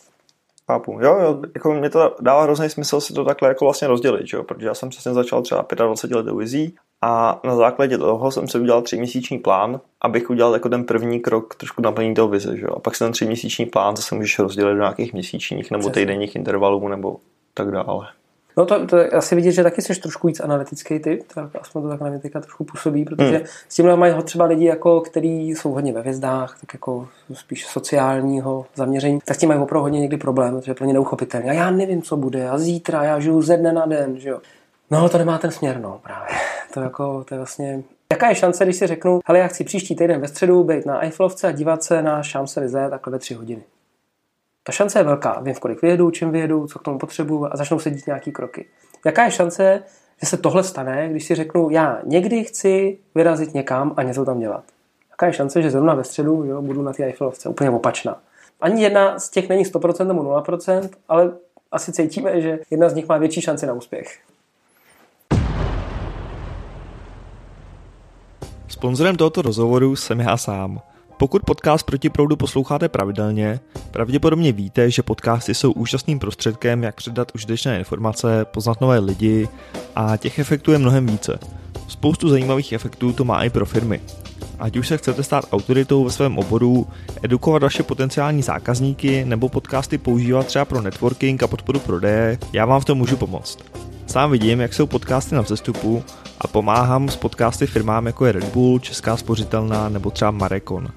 [0.67, 0.99] Chápu.
[1.01, 4.43] Jo, jo, jako mě to dává hrozný smysl si to takhle jako vlastně rozdělit, jo?
[4.43, 8.59] protože já jsem přesně začal třeba 25 let vizí a na základě toho jsem si
[8.59, 12.57] udělal tříměsíční plán, abych udělal jako ten první krok trošku naplnění toho vize.
[12.57, 12.67] Že?
[12.67, 16.89] A pak si ten tříměsíční plán zase můžeš rozdělit do nějakých měsíčních nebo týdenních intervalů
[16.89, 17.17] nebo
[17.55, 18.09] tak dále.
[18.57, 21.89] No to, to asi vidět, že taky jsi trošku víc analytický typ, tak aspoň to
[21.89, 23.47] tak na mě teďka trošku působí, protože hmm.
[23.69, 28.67] s tímhle mají třeba lidi, jako, kteří jsou hodně ve hvězdách, tak jako spíš sociálního
[28.75, 31.51] zaměření, tak s tím mají opravdu hodně někdy problém, protože je pro ně neuchopitelný.
[31.51, 34.41] A já nevím, co bude, a zítra, já žiju ze dne na den, že jo.
[34.91, 36.29] No, to nemá ten směr, no, právě.
[36.75, 37.83] To, jako, to je vlastně...
[38.13, 41.03] Jaká je šance, když si řeknu, ale já chci příští týden ve středu být na
[41.03, 43.63] Eiffelovce a dívat se na Champs Élysées takhle ve tři hodiny.
[44.67, 45.41] Ta šance je velká.
[45.41, 48.33] Vím, v kolik vyjedu, čím vyjedu, co k tomu potřebuju a začnou se dít nějaký
[48.33, 48.67] kroky.
[49.07, 49.83] Jaká je šance,
[50.21, 54.41] že se tohle stane, když si řeknu, já někdy chci vyrazit někam a něco tam
[54.41, 54.65] dělat.
[55.11, 58.21] Jaká je šance, že zrovna ve středu jo, budu na té Eiffelovce, úplně opačná.
[58.61, 61.33] Ani jedna z těch není 100% nebo 0%, ale
[61.73, 64.19] asi cítíme, že jedna z nich má větší šanci na úspěch.
[68.69, 70.81] Sponzorem tohoto rozhovoru jsem já sám–
[71.17, 77.33] Pokud podcast Proti proudu posloucháte pravidelně, pravděpodobně víte, že podcasty jsou úžasným prostředkem, jak předat
[77.35, 79.49] užitečné informace, poznat nové lidi
[79.97, 81.39] a těch efektů je mnohem více.
[81.89, 84.01] Spoustu zajímavých efektů to má i pro firmy.
[84.59, 86.87] Ať už se chcete stát autoritou ve svém oboru,
[87.23, 92.81] edukovat vaše potenciální zákazníky nebo podcasty používat třeba pro networking a podporu prodeje, já vám
[92.81, 93.59] v tom můžu pomoct.
[94.07, 96.05] Sám vidím, jak jsou podcasty na vzestupu
[96.41, 100.89] a pomáhám s podcasty firmám jako je Red Bull, Česká spořitelná nebo třeba Marekon.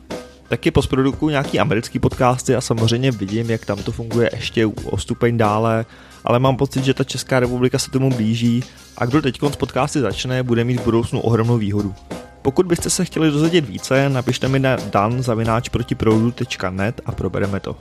[0.50, 5.38] Taky postprodukuju nějaký americký podcasty a samozřejmě vidím, jak tam to funguje ještě o stupeň
[5.38, 5.86] dále,
[6.26, 8.63] ale mám pocit, že ta Česká republika se tomu blíží
[8.97, 11.95] a kdo teď z podcasty začne, bude mít v budoucnu ohromnou výhodu.
[12.41, 17.76] Pokud byste se chtěli dozvědět více, napište mi na dan.protiproudu.net a probereme to.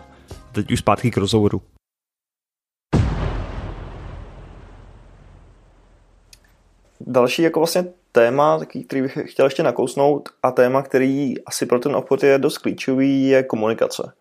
[0.52, 1.62] Teď už zpátky k rozhovoru.
[7.00, 11.96] Další jako vlastně téma, který bych chtěl ještě nakousnout a téma, který asi pro ten
[11.96, 14.12] obchod je dost klíčový, je komunikace.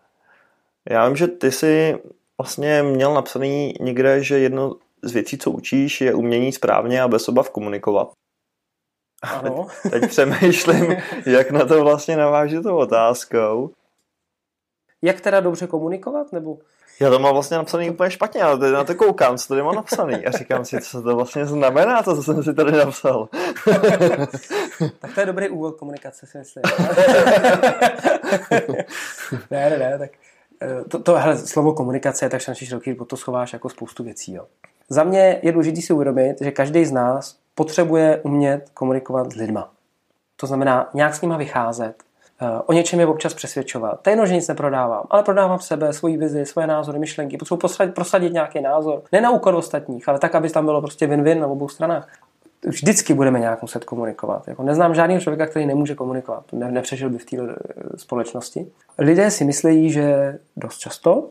[0.90, 1.98] Já vím, že ty jsi
[2.38, 7.28] vlastně měl napsaný někde, že jedno z věcí, co učíš, je umění správně a bez
[7.28, 8.12] obav komunikovat.
[9.22, 9.66] Ano.
[9.82, 13.70] Teď, teď přemýšlím, jak na to vlastně navážu tou otázkou.
[15.02, 16.32] Jak teda dobře komunikovat?
[16.32, 16.58] Nebo
[17.00, 19.74] já to mám vlastně napsaný úplně špatně, ale teď na to koukám, co tady mám
[19.74, 23.28] napsaný a říkám si, co to vlastně znamená, to, co jsem si tady napsal.
[24.98, 26.62] tak to je dobrý úvod komunikace, si myslím.
[29.50, 30.10] ne, ne, ne, tak
[30.62, 34.04] eh, to, to hele, slovo komunikace je tak strašně široký, pod to schováš jako spoustu
[34.04, 34.34] věcí.
[34.34, 34.46] Jo.
[34.88, 39.72] Za mě je důležité si uvědomit, že každý z nás potřebuje umět komunikovat s lidma.
[40.36, 42.05] To znamená nějak s nima vycházet,
[42.66, 44.00] o něčem je občas přesvědčovat.
[44.00, 47.36] To je jedno, že nic neprodávám, ale prodávám sebe, svoji vizi, svoje názory, myšlenky.
[47.36, 49.02] Potřebuji prosadit, prosadit nějaký názor.
[49.12, 52.08] Ne na úkor ostatních, ale tak, aby tam bylo prostě win-win na obou stranách.
[52.66, 54.48] Vždycky budeme nějak muset komunikovat.
[54.48, 56.44] Jako neznám žádného člověka, který nemůže komunikovat.
[56.52, 57.54] Ne, nepřežil by v té eh,
[57.96, 58.66] společnosti.
[58.98, 61.28] Lidé si myslí, že dost často,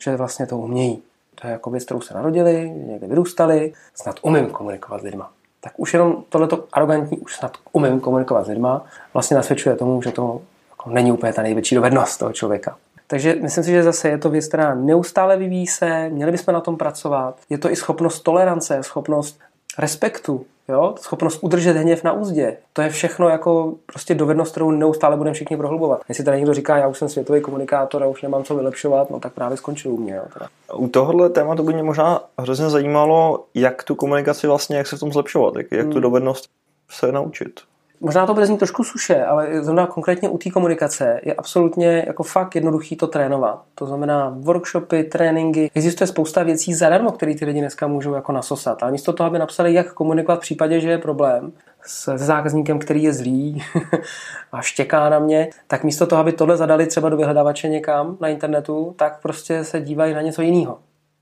[0.00, 1.02] že vlastně to umějí.
[1.34, 5.72] To je jako věc, kterou se narodili, někde vyrůstali, snad umím komunikovat s lidma tak
[5.76, 10.40] už jenom tohleto arrogantní, už snad umím komunikovat s lidma, vlastně nasvědčuje tomu, že to
[10.70, 12.76] jako není úplně ta největší dovednost toho člověka.
[13.06, 16.60] Takže myslím si, že zase je to věc, která neustále vyvíjí se, měli bychom na
[16.60, 17.36] tom pracovat.
[17.50, 19.40] Je to i schopnost tolerance, schopnost
[19.78, 20.94] respektu, jo?
[21.00, 22.56] schopnost udržet hněv na úzdě.
[22.72, 26.00] To je všechno jako prostě dovednost, kterou neustále budeme všichni prohlubovat.
[26.08, 29.20] Jestli tady někdo říká, já už jsem světový komunikátor a už nemám co vylepšovat, no
[29.20, 30.14] tak právě skončil u mě.
[30.14, 30.48] Jo, teda.
[30.74, 35.00] U tohohle tématu by mě možná hrozně zajímalo, jak tu komunikaci vlastně, jak se v
[35.00, 36.02] tom zlepšovat, jak, jak tu hmm.
[36.02, 36.50] dovednost
[36.90, 37.60] se naučit.
[38.00, 42.22] Možná to bude znít trošku suše, ale zrovna konkrétně u té komunikace je absolutně jako
[42.22, 43.62] fakt jednoduchý to trénovat.
[43.74, 48.82] To znamená workshopy, tréninky, existuje spousta věcí zadarmo, které ty lidi dneska můžou jako nasosat.
[48.82, 51.52] Ale místo toho, aby napsali, jak komunikovat v případě, že je problém
[51.86, 53.62] s zákazníkem, který je zlý
[54.52, 58.28] a štěká na mě, tak místo toho, aby tohle zadali třeba do vyhledávače někam na
[58.28, 60.78] internetu, tak prostě se dívají na něco jiného.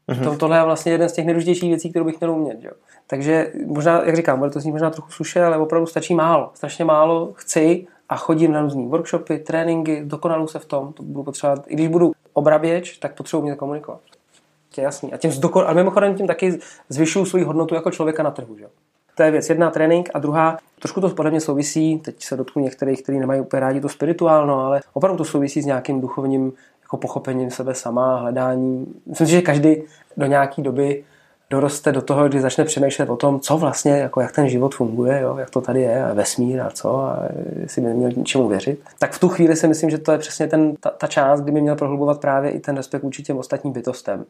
[0.08, 0.36] Mm-hmm.
[0.36, 2.58] Tohle je vlastně jeden z těch nejdůležitějších věcí, kterou bych měl umět.
[2.62, 2.70] Jo.
[3.06, 6.50] Takže možná, jak říkám, bude to znít možná trochu suše, ale opravdu stačí málo.
[6.54, 10.92] Strašně málo chci a chodím na různé workshopy, tréninky, dokonalu se v tom.
[10.92, 11.64] To budu potřebovat.
[11.66, 14.00] I když budu obraběč, tak potřebuji mě komunikovat.
[14.74, 15.12] To je jasný.
[15.12, 18.58] A tím zdokon, ale mimochodem tím taky zvyšuju svou hodnotu jako člověka na trhu.
[18.58, 18.66] Že?
[19.14, 19.48] To je věc.
[19.48, 23.40] Jedna trénink a druhá, trošku to podle mě souvisí, teď se dotknu některých, kteří nemají
[23.40, 26.52] úplně rádi to spirituálno, ale opravdu to souvisí s nějakým duchovním
[26.86, 28.86] jako pochopením sebe sama, hledání.
[29.06, 29.76] Myslím si, že každý
[30.16, 31.04] do nějaké doby
[31.50, 35.20] doroste do toho, kdy začne přemýšlet o tom, co vlastně, jako jak ten život funguje,
[35.20, 37.22] jo, jak to tady je, a vesmír a co, a
[37.60, 40.46] jestli by neměl ničemu věřit, tak v tu chvíli si myslím, že to je přesně
[40.46, 43.72] ten, ta, ta část, kdy by měl prohlubovat právě i ten respekt vůči těm ostatním
[43.72, 44.24] bytostem.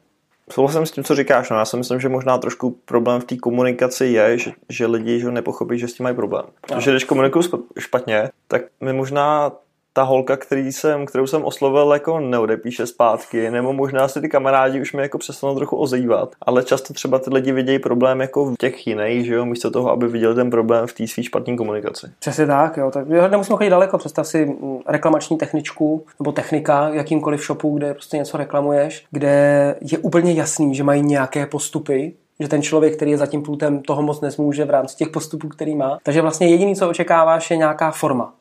[0.50, 1.50] Souhlasím s tím, co říkáš.
[1.50, 5.20] No, já si myslím, že možná trošku problém v té komunikaci je, že, že lidi
[5.20, 6.44] že nepochopí, že s tím mají problém.
[6.60, 7.44] Protože když komunikuju
[7.78, 9.52] špatně, tak mi možná
[9.96, 14.80] ta holka, který jsem, kterou jsem oslovil, jako neodepíše zpátky, nebo možná si ty kamarádi
[14.80, 16.34] už mi jako přestanou trochu ozývat.
[16.42, 19.90] Ale často třeba ty lidi vidějí problém jako v těch jiných, že jo, místo toho,
[19.90, 22.06] aby viděli ten problém v té své špatné komunikaci.
[22.18, 22.90] Přesně tak, jo.
[22.90, 23.98] Tak nemusíme chodit daleko.
[23.98, 29.34] Představ si mm, reklamační techničku nebo technika jakýmkoliv shopu, kde prostě něco reklamuješ, kde
[29.80, 33.82] je úplně jasný, že mají nějaké postupy, že ten člověk, který je za tím pultem,
[33.82, 35.98] toho moc nezmůže v rámci těch postupů, který má.
[36.02, 38.32] Takže vlastně jediný, co očekáváš, je nějaká forma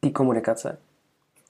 [0.00, 0.78] té komunikace.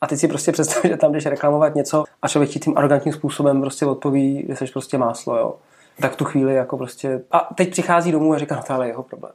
[0.01, 3.15] A teď si prostě představ, že tam jdeš reklamovat něco a člověk ti tím arrogantním
[3.15, 5.55] způsobem prostě odpoví, že jsi prostě máslo, jo.
[6.01, 7.23] Tak tu chvíli jako prostě...
[7.31, 9.33] A teď přichází domů a říká, no to je jeho problém.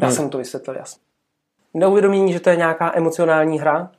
[0.00, 0.16] Já hmm.
[0.16, 1.02] jsem to vysvětlil jasně.
[1.74, 3.90] Neuvědomění, že to je nějaká emocionální hra,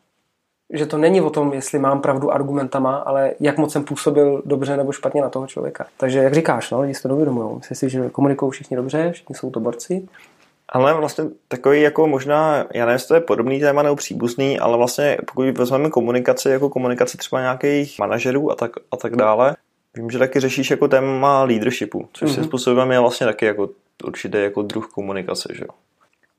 [0.73, 4.77] že to není o tom, jestli mám pravdu argumentama, ale jak moc jsem působil dobře
[4.77, 5.85] nebo špatně na toho člověka.
[5.97, 7.55] Takže jak říkáš, no, lidi si to neuvědomují.
[7.57, 10.07] Myslím si, že komunikují všichni dobře, všichni jsou to borci,
[10.69, 14.77] Ale vlastně takový jako možná, já nevím, jestli to je podobný téma nebo příbuzný, ale
[14.77, 19.55] vlastně pokud vezmeme komunikaci jako komunikaci třeba nějakých manažerů a tak, a tak dále,
[19.95, 22.35] vím, že taky řešíš jako téma leadershipu, což mm-hmm.
[22.35, 23.69] si způsobem je vlastně taky jako
[24.03, 25.69] určitý jako druh komunikace, že jo.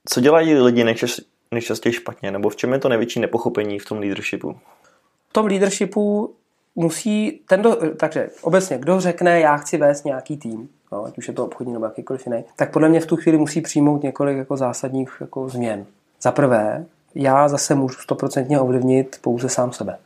[0.09, 3.99] Co dělají lidi nejčas, nejčastěji špatně, nebo v čem je to největší nepochopení v tom
[3.99, 4.57] leadershipu?
[5.29, 6.35] V tom leadershipu
[6.77, 11.29] musí, ten do, takže obecně, kdo řekne, já chci vést nějaký tým, no, ať už
[11.29, 14.39] je to obchodní nebo jakýkoliv jiný, tak podle mě v tu chvíli musí přijmout několik
[14.39, 15.87] jako zásadních jako změn.
[16.23, 19.99] Za prvé, já zase můžu stoprocentně ovlivnit pouze sám sebe.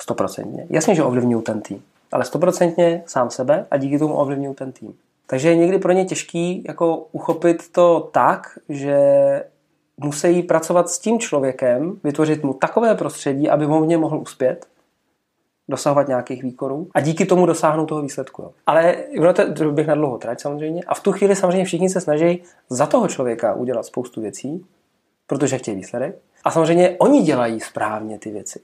[0.00, 0.66] Stoprocentně.
[0.70, 4.94] Jasně, že ovlivňuji ten tým, ale stoprocentně sám sebe a díky tomu ovlivňuji ten tým.
[5.26, 8.98] Takže je někdy pro ně těžký jako uchopit to tak, že
[9.98, 14.66] musí pracovat s tím člověkem, vytvořit mu takové prostředí, aby on v něm mohl uspět,
[15.70, 18.42] dosahovat nějakých výkonů a díky tomu dosáhnout toho výsledku.
[18.42, 18.50] Jo.
[18.66, 22.00] Ale ono to bych na dlouho trať samozřejmě a v tu chvíli samozřejmě všichni se
[22.00, 24.66] snaží za toho člověka udělat spoustu věcí,
[25.26, 26.18] protože chtějí výsledek.
[26.44, 28.60] A samozřejmě oni dělají správně ty věci.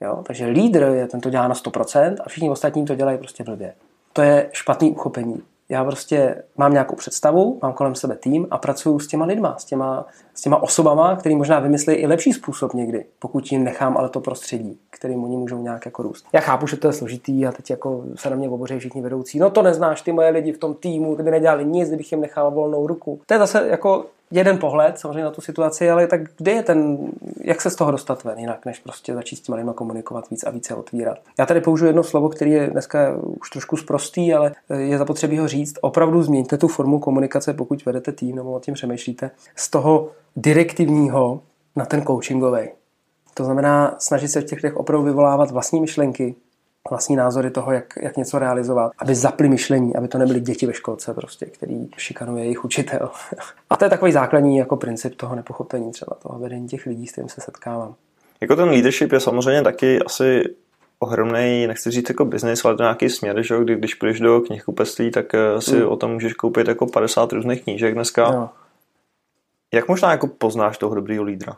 [0.00, 0.22] Jo?
[0.26, 3.74] Takže lídr je, ten to dělá na 100% a všichni ostatní to dělají prostě blbě.
[4.12, 8.98] To je špatný uchopení já prostě mám nějakou představu, mám kolem sebe tým a pracuju
[8.98, 13.04] s těma lidma, s těma, s těma osobama, který možná vymyslí i lepší způsob někdy,
[13.18, 16.26] pokud jim nechám ale to prostředí, kterým oni můžou nějak jako růst.
[16.32, 19.38] Já chápu, že to je složitý a teď jako se na mě oboří všichni vedoucí.
[19.38, 22.20] No to neznáš, ty moje lidi v tom týmu, ty by nedělali nic, kdybych jim
[22.20, 23.20] nechal volnou ruku.
[23.26, 26.98] To je zase jako jeden pohled samozřejmě na tu situaci, ale tak kde je ten,
[27.40, 30.50] jak se z toho dostat ven jinak, než prostě začít s těma komunikovat víc a
[30.50, 31.18] více otvírat.
[31.38, 35.48] Já tady použiju jedno slovo, který je dneska už trošku zprostý, ale je zapotřebí ho
[35.48, 35.74] říct.
[35.80, 41.40] Opravdu změňte tu formu komunikace, pokud vedete tým nebo o tím přemýšlíte, z toho direktivního
[41.76, 42.68] na ten coachingový.
[43.34, 46.34] To znamená snažit se v těch opravdu vyvolávat vlastní myšlenky,
[46.90, 50.72] vlastní názory toho, jak, jak něco realizovat, aby zapli myšlení, aby to nebyly děti ve
[50.72, 53.10] školce, prostě, který šikanuje jejich učitel.
[53.70, 57.12] A to je takový základní jako princip toho nepochopení třeba toho vedení těch lidí, s
[57.12, 57.94] kterým se setkávám.
[58.40, 60.42] Jako ten leadership je samozřejmě taky asi
[60.98, 65.10] ohromný, nechci říct jako business, ale to nějaký směr, že kdy, když půjdeš do knihkupectví,
[65.10, 65.88] tak eh, si mm.
[65.88, 68.22] o tom můžeš koupit jako 50 různých knížek dneska.
[68.32, 68.48] Jo.
[69.72, 71.56] Jak možná jako poznáš toho dobrýho lídra?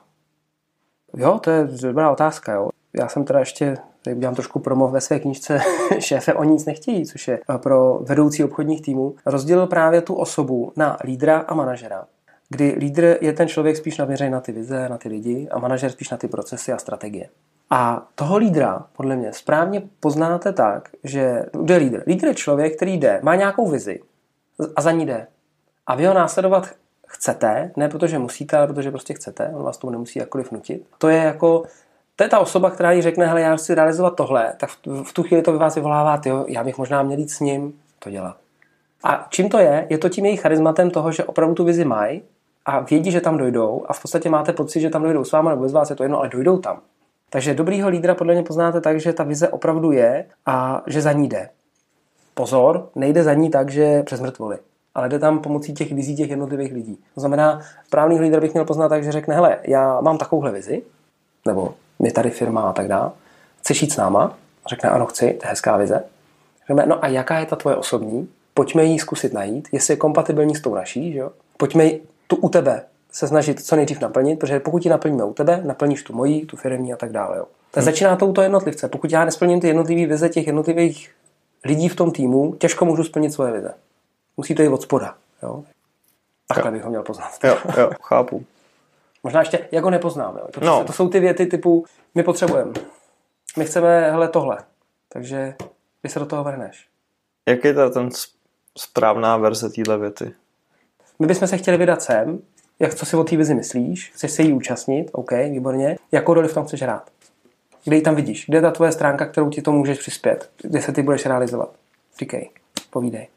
[1.16, 2.52] Jo, to je dobrá otázka.
[2.52, 2.70] Jo.
[2.94, 5.58] Já jsem teda ještě tady udělám trošku promo ve své knižce
[5.98, 10.96] Šéfe o nic nechtějí, což je pro vedoucí obchodních týmů, rozdělil právě tu osobu na
[11.04, 12.04] lídra a manažera
[12.48, 15.90] kdy lídr je ten člověk spíš naměřený na ty vize, na ty lidi a manažer
[15.90, 17.28] spíš na ty procesy a strategie.
[17.70, 22.02] A toho lídra, podle mě, správně poznáte tak, že jde lídr.
[22.06, 24.00] Lídr je člověk, který jde, má nějakou vizi
[24.76, 25.26] a za ní jde.
[25.86, 26.68] A vy ho následovat
[27.06, 30.86] chcete, ne protože musíte, ale protože prostě chcete, on vás tomu nemusí jakkoliv nutit.
[30.98, 31.62] To je jako
[32.16, 34.70] to je ta osoba, která jí řekne, hele, já chci realizovat tohle, tak
[35.02, 37.80] v tu chvíli to by vás vyvolává, jo, já bych možná měl jít s ním
[37.98, 38.36] to dělat.
[39.04, 39.86] A čím to je?
[39.90, 42.22] Je to tím jejich charizmatem toho, že opravdu tu vizi mají
[42.66, 45.50] a vědí, že tam dojdou a v podstatě máte pocit, že tam dojdou s váma
[45.50, 46.80] nebo bez vás, je to jedno, ale dojdou tam.
[47.30, 51.12] Takže dobrýho lídra podle mě poznáte tak, že ta vize opravdu je a že za
[51.12, 51.48] ní jde.
[52.34, 54.58] Pozor, nejde za ní tak, že přes mrtvoly,
[54.94, 56.98] ale jde tam pomocí těch vizí těch jednotlivých lidí.
[57.14, 60.82] To znamená, správný lídr bych měl poznat tak, že řekne, hele, já mám takovouhle vizi,
[61.46, 63.10] nebo my tady firma a tak dále,
[63.60, 64.36] chceš jít s náma?
[64.68, 66.04] Řekne, ano, chci, to je hezká vize.
[66.68, 68.28] Řekne, no a jaká je ta tvoje osobní?
[68.54, 71.30] Pojďme ji zkusit najít, jestli je kompatibilní s tou naší, že jo?
[71.56, 71.90] Pojďme
[72.26, 76.02] tu u tebe se snažit co nejdřív naplnit, protože pokud ji naplníme u tebe, naplníš
[76.02, 77.36] tu moji, tu firmní a tak dále.
[77.36, 77.44] Jo.
[77.70, 77.92] Tak hmm.
[77.92, 78.88] začíná to u toho jednotlivce.
[78.88, 81.10] Pokud já nesplním ty jednotlivé vize těch jednotlivých
[81.64, 83.74] lidí v tom týmu, těžko můžu splnit svoje vize.
[84.36, 85.14] Musí to jít od spoda.
[85.42, 85.64] Jo.
[86.48, 87.30] Takhle bych ho měl poznat.
[87.44, 88.44] Jo, jo, chápu.
[89.24, 90.36] Možná ještě, jak ho nepoznám.
[90.36, 90.46] Jo?
[90.62, 90.84] no.
[90.84, 91.84] To jsou ty věty typu,
[92.14, 92.72] my potřebujeme.
[93.56, 94.58] My chceme, hele, tohle.
[95.08, 95.54] Takže
[96.02, 96.88] ty se do toho vrhneš.
[97.48, 98.08] Jak je ta ten
[98.78, 100.32] správná verze téhle věty?
[101.18, 102.38] My bychom se chtěli vydat sem,
[102.78, 106.48] jak co si o té vizi myslíš, chceš se jí účastnit, OK, výborně, jakou roli
[106.48, 107.10] v tom chceš hrát.
[107.84, 108.46] Kde ji tam vidíš?
[108.46, 110.50] Kde je ta tvoje stránka, kterou ti to můžeš přispět?
[110.62, 111.74] Kde se ty budeš realizovat?
[112.18, 112.50] Říkej,
[112.90, 113.28] povídej.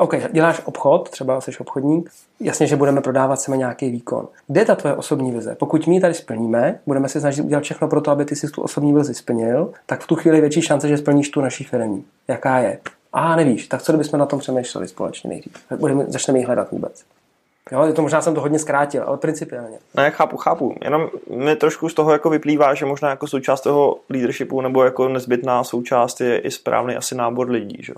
[0.00, 4.28] OK, děláš obchod, třeba jsi obchodník, jasně, že budeme prodávat sebe nějaký výkon.
[4.46, 5.54] Kde je ta tvoje osobní vize?
[5.54, 8.48] Pokud my ji tady splníme, budeme se snažit udělat všechno pro to, aby ty si
[8.50, 11.64] tu osobní vizi splnil, tak v tu chvíli je větší šance, že splníš tu naší
[11.64, 12.04] firmní.
[12.28, 12.78] Jaká je?
[13.12, 15.52] A nevíš, tak co kdybychom na tom přemýšleli společně nejdřív?
[15.76, 17.04] Budeme, začneme ji hledat vůbec.
[17.72, 19.78] Jo, to možná jsem to hodně zkrátil, ale principiálně.
[19.94, 20.74] Ne, chápu, chápu.
[20.84, 25.08] Jenom mi trošku z toho jako vyplývá, že možná jako součást toho leadershipu nebo jako
[25.08, 27.92] nezbytná součást je i správný asi nábor lidí, že?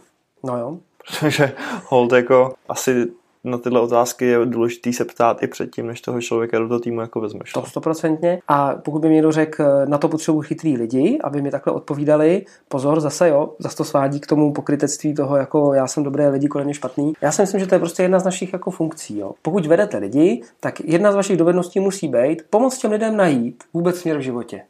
[0.45, 0.79] No jo.
[1.21, 1.53] Protože
[1.89, 3.07] hold jako asi
[3.45, 7.01] na tyhle otázky je důležité se ptát i předtím, než toho člověka do toho týmu
[7.01, 7.53] jako vezmeš.
[7.53, 8.43] To stoprocentně.
[8.49, 12.45] A pokud by mi někdo řekl, na to potřebuji chytrý lidi, aby mi takhle odpovídali,
[12.69, 16.49] pozor, zase jo, zase to svádí k tomu pokrytectví toho, jako já jsem dobré lidi,
[16.49, 17.13] kolem mě špatný.
[17.21, 19.19] Já si myslím, že to je prostě jedna z našich jako funkcí.
[19.19, 19.33] Jo.
[19.43, 23.99] Pokud vedete lidi, tak jedna z vašich dovedností musí být pomoct těm lidem najít vůbec
[23.99, 24.63] směr v životě.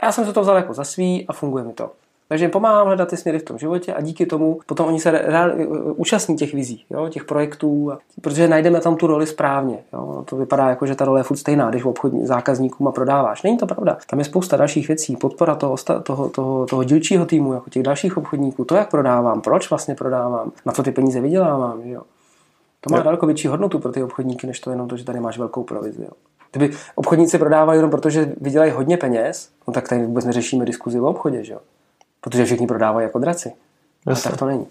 [0.00, 1.90] A já jsem se to vzal jako za svý a funguje mi to.
[2.28, 5.10] Takže jim pomáhám hledat ty směry v tom životě a díky tomu potom oni se
[5.10, 5.52] reál,
[5.96, 9.78] účastní těch vizí, jo, těch projektů, protože najdeme tam tu roli správně.
[9.92, 10.24] Jo.
[10.28, 13.42] To vypadá jako, že ta role je furt stejná, když v obchodní zákazníkům a prodáváš.
[13.42, 13.98] Není to pravda.
[14.10, 18.16] Tam je spousta dalších věcí, podpora toho, toho, toho, toho dílčího týmu, jako těch dalších
[18.16, 21.80] obchodníků, to, jak prodávám, proč vlastně prodávám, na co ty peníze vydělávám.
[21.84, 22.02] Jo.
[22.80, 23.04] To má jo.
[23.04, 26.02] daleko větší hodnotu pro ty obchodníky, než to jenom to, že tady máš velkou provizi.
[26.02, 26.10] Jo.
[26.52, 31.00] Kdyby obchodníci prodávali jenom proto, že vydělají hodně peněz, no tak tady vůbec neřešíme diskuzi
[31.00, 31.58] o obchodě, že jo?
[32.24, 33.52] Protože všichni prodávají jako draci.
[34.06, 34.66] A tak to není.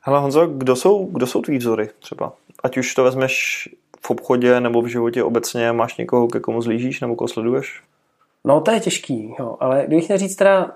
[0.00, 2.32] Hele Honzo, kdo jsou, kdo jsou tvý vzory třeba?
[2.62, 3.68] Ať už to vezmeš
[4.00, 7.82] v obchodě nebo v životě obecně, máš někoho, ke komu zlížíš nebo koho sleduješ?
[8.44, 9.56] No to je těžký, jo.
[9.60, 10.72] ale kdybych měl říct teda,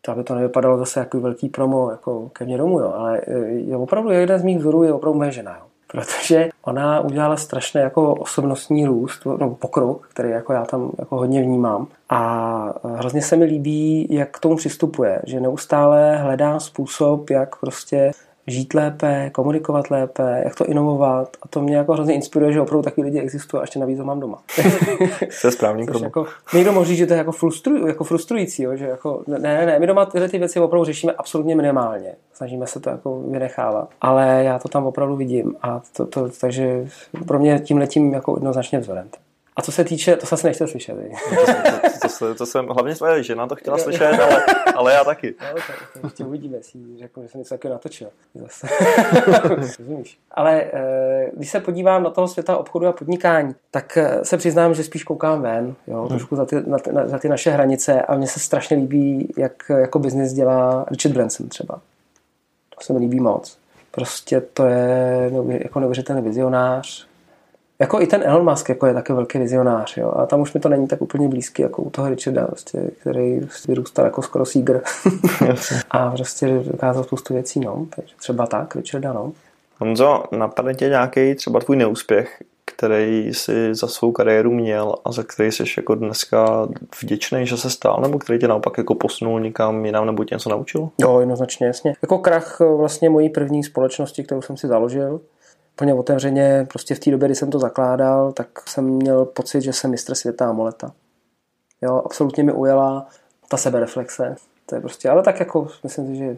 [0.00, 2.92] to aby to nevypadalo zase jako velký promo jako ke mně domů, jo.
[2.96, 5.56] ale e, je opravdu jeden z mých vzorů je opravdu moje žena.
[5.56, 11.16] Jo protože ona udělala strašně jako osobnostní růst, no pokrok, který jako já tam jako
[11.16, 11.86] hodně vnímám.
[12.08, 18.10] A hrozně se mi líbí, jak k tomu přistupuje, že neustále hledá způsob, jak prostě
[18.46, 21.36] žít lépe, komunikovat lépe, jak to inovovat.
[21.42, 24.04] A to mě jako hrozně inspiruje, že opravdu takový lidi existují a ještě navíc ho
[24.04, 24.42] mám doma.
[25.40, 28.76] to je správný jako, Někdo může říct, že to je jako, frustruj, jako frustrující, jo,
[28.76, 32.14] že jako, ne, ne, ne, my doma tyhle ty věci opravdu řešíme absolutně minimálně.
[32.32, 33.88] Snažíme se to jako vynechávat.
[34.00, 35.54] Ale já to tam opravdu vidím.
[35.62, 36.88] A to, to, takže
[37.26, 39.08] pro mě tím letím jako jednoznačně vzorem.
[39.56, 40.96] A co se týče, to asi nechtěl slyšet.
[40.96, 44.44] To, to, to, to, to jsem, hlavně tvoje žena to chtěla slyšet, ale,
[44.74, 45.34] ale já taky.
[45.40, 48.08] No, tak, tak ještě uvidíme, jestli řeknu, že jsem něco taky natočil.
[48.34, 48.66] Zase.
[49.54, 50.18] Rozumíš.
[50.30, 54.74] Ale eh, když se podívám na toho světa obchodu a podnikání, tak eh, se přiznám,
[54.74, 56.08] že spíš koukám ven, jo, hmm.
[56.08, 59.52] trošku za ty, na, na, za ty naše hranice a mně se strašně líbí, jak
[59.68, 61.80] jako biznis dělá Richard Branson třeba.
[62.74, 63.58] To se mi líbí moc.
[63.90, 67.09] Prostě to je jako neuvěřitelný vizionář,
[67.80, 70.12] jako i ten Elon Musk jako je taky velký vizionář, jo.
[70.16, 73.40] A tam už mi to není tak úplně blízký, jako u toho Richarda, prostě, který
[73.40, 74.80] prostě vyrůstal jako skoro sígr.
[75.90, 77.86] a prostě dokázal spoustu věcí, no.
[77.96, 79.32] Takže třeba tak, Richarda, no.
[79.78, 85.22] Honzo, napadne tě nějaký třeba tvůj neúspěch, který jsi za svou kariéru měl a za
[85.22, 86.68] který jsi jako dneska
[87.02, 90.50] vděčný, že se stál, nebo který tě naopak jako posunul někam jinam, nebo tě něco
[90.50, 90.88] naučil?
[90.98, 91.94] Jo, jednoznačně, jasně.
[92.02, 95.20] Jako krach vlastně mojí první společnosti, kterou jsem si založil,
[95.80, 99.72] úplně otevřeně, prostě v té době, kdy jsem to zakládal, tak jsem měl pocit, že
[99.72, 100.92] jsem mistr světa a moleta.
[101.82, 103.06] Jo, absolutně mi ujela
[103.48, 104.36] ta sebereflexe.
[104.66, 106.36] To je prostě, ale tak jako myslím si, že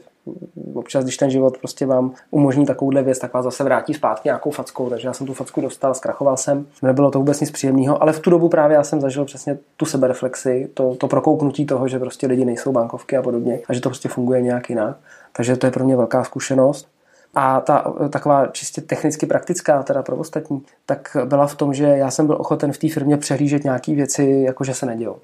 [0.74, 4.50] občas, když ten život prostě vám umožní takovouhle věc, tak vás zase vrátí zpátky nějakou
[4.50, 8.12] fackou, takže já jsem tu facku dostal, zkrachoval jsem, nebylo to vůbec nic příjemného, ale
[8.12, 11.98] v tu dobu právě já jsem zažil přesně tu sebereflexi, to, to prokouknutí toho, že
[11.98, 14.96] prostě lidi nejsou bankovky a podobně a že to prostě funguje nějak jinak.
[15.32, 16.88] Takže to je pro mě velká zkušenost.
[17.34, 22.10] A ta taková čistě technicky praktická, teda pro ostatní, tak byla v tom, že já
[22.10, 25.16] jsem byl ochoten v té firmě přehlížet nějaké věci, jako že se nedějou.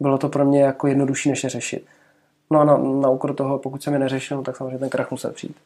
[0.00, 1.86] Bylo to pro mě jako jednodušší, než je řešit.
[2.50, 5.32] No a na, na úkor toho, pokud jsem je neřešil, tak samozřejmě ten krach musel
[5.32, 5.56] přijít.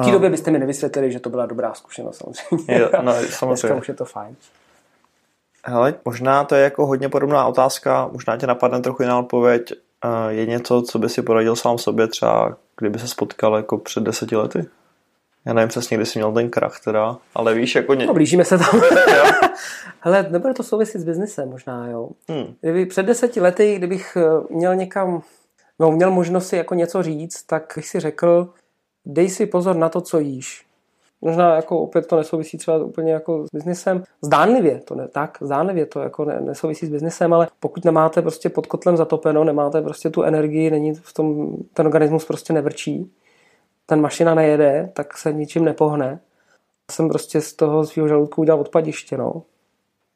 [0.00, 2.78] V té době byste mi nevysvětlili, že to byla dobrá zkušenost samozřejmě.
[2.78, 3.74] Jo, no, samozřejmě.
[3.74, 4.36] už je to fajn.
[5.64, 9.72] Hele, možná to je jako hodně podobná otázka, možná tě napadne trochu jiná odpověď.
[10.28, 14.36] Je něco, co by si poradil sám sobě třeba, kdyby se spotkal jako před deseti
[14.36, 14.66] lety?
[15.44, 17.94] Já nevím přesně, kdy jsi měl ten krach teda, ale víš, jako...
[17.94, 18.06] Ně...
[18.06, 18.80] No, blížíme se tam.
[20.00, 22.08] Hele, nebude to souviset s biznesem možná, jo.
[22.28, 22.54] Hmm.
[22.60, 25.22] Kdyby před deseti lety, kdybych eh, měl někam,
[25.78, 28.48] no, měl možnost si jako něco říct, tak bych si řekl,
[29.06, 30.66] dej si pozor na to, co jíš.
[31.22, 34.04] Možná jako opět to nesouvisí třeba úplně jako s biznesem.
[34.22, 38.48] Zdánlivě to ne, tak, zdánlivě to jako ne, nesouvisí s biznesem, ale pokud nemáte prostě
[38.48, 43.10] pod kotlem zatopeno, nemáte prostě tu energii, není v tom, ten organismus prostě nevrčí,
[43.90, 46.20] ten mašina nejede, tak se ničím nepohne.
[46.90, 49.42] Jsem prostě z toho svého žaludku udělal odpadiště, no.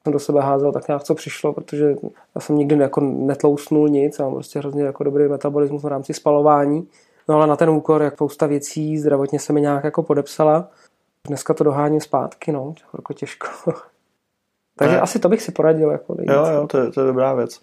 [0.03, 1.97] Jsem do sebe házel tak nějak, co přišlo, protože
[2.35, 6.89] já jsem nikdy jako netlousnul nic mám prostě hrozně jako dobrý metabolismus v rámci spalování.
[7.29, 10.69] No ale na ten úkor, jak spousta věcí zdravotně se mi nějak jako podepsala.
[11.29, 13.49] Dneska to doháním zpátky, no, jako těžko.
[14.77, 15.01] Takže ne.
[15.01, 15.91] asi to bych si poradil.
[15.91, 17.61] Jako jo, jo, to je, to je dobrá věc.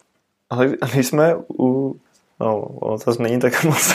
[0.50, 1.96] Ale když jsme u
[2.42, 3.94] No, ono to není tak moc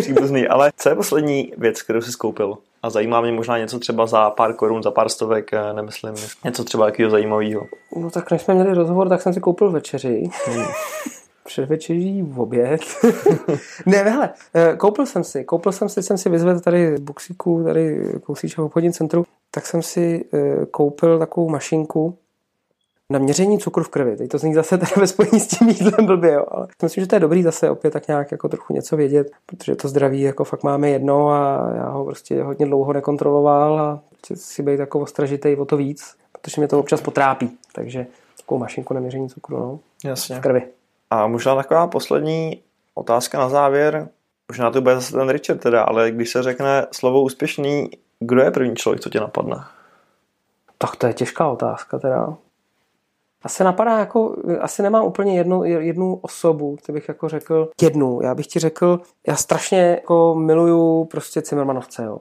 [0.00, 2.58] příbuzný, ale co je poslední věc, kterou jsi skoupil?
[2.82, 6.14] A zajímá mě možná něco třeba za pár korun, za pár stovek, eh, nemyslím,
[6.44, 7.66] něco třeba jakého zajímavého.
[7.96, 10.30] No tak než jsme měli rozhovor, tak jsem si koupil večeři.
[10.46, 10.64] Hmm.
[11.44, 12.80] předvečeří v oběd.
[13.86, 17.64] ne, hele, eh, koupil jsem si, koupil jsem si, jsem si vyzvedl tady z Buxíku,
[17.64, 22.18] tady kousíček v obchodním centru, tak jsem si eh, koupil takovou mašinku,
[23.12, 24.16] na měření cukru v krvi.
[24.16, 26.44] Teď to zní zase tady ve spojení s tím jídlem blbě, jo.
[26.48, 29.76] ale myslím, že to je dobrý zase opět tak nějak jako trochu něco vědět, protože
[29.76, 34.36] to zdraví jako fakt máme jedno a já ho prostě hodně dlouho nekontroloval a prostě
[34.36, 37.58] si být jako ostražitej o to víc, protože mě to občas potrápí.
[37.72, 38.06] Takže
[38.36, 39.78] takovou mašinku na měření cukru, no.
[40.04, 40.36] Jasně.
[40.36, 40.62] V krvi.
[41.10, 42.62] A možná taková poslední
[42.94, 44.08] otázka na závěr.
[44.52, 47.90] Možná to bude zase ten Richard teda, ale když se řekne slovo úspěšný,
[48.20, 49.64] kdo je první člověk, co tě napadne?
[50.78, 52.36] Tak to je těžká otázka teda.
[53.42, 58.20] Asi napadá jako, asi nemám úplně jednu, jednu osobu, který bych jako řekl jednu.
[58.22, 62.18] Já bych ti řekl, já strašně jako miluju prostě Cimmermanovce, jo.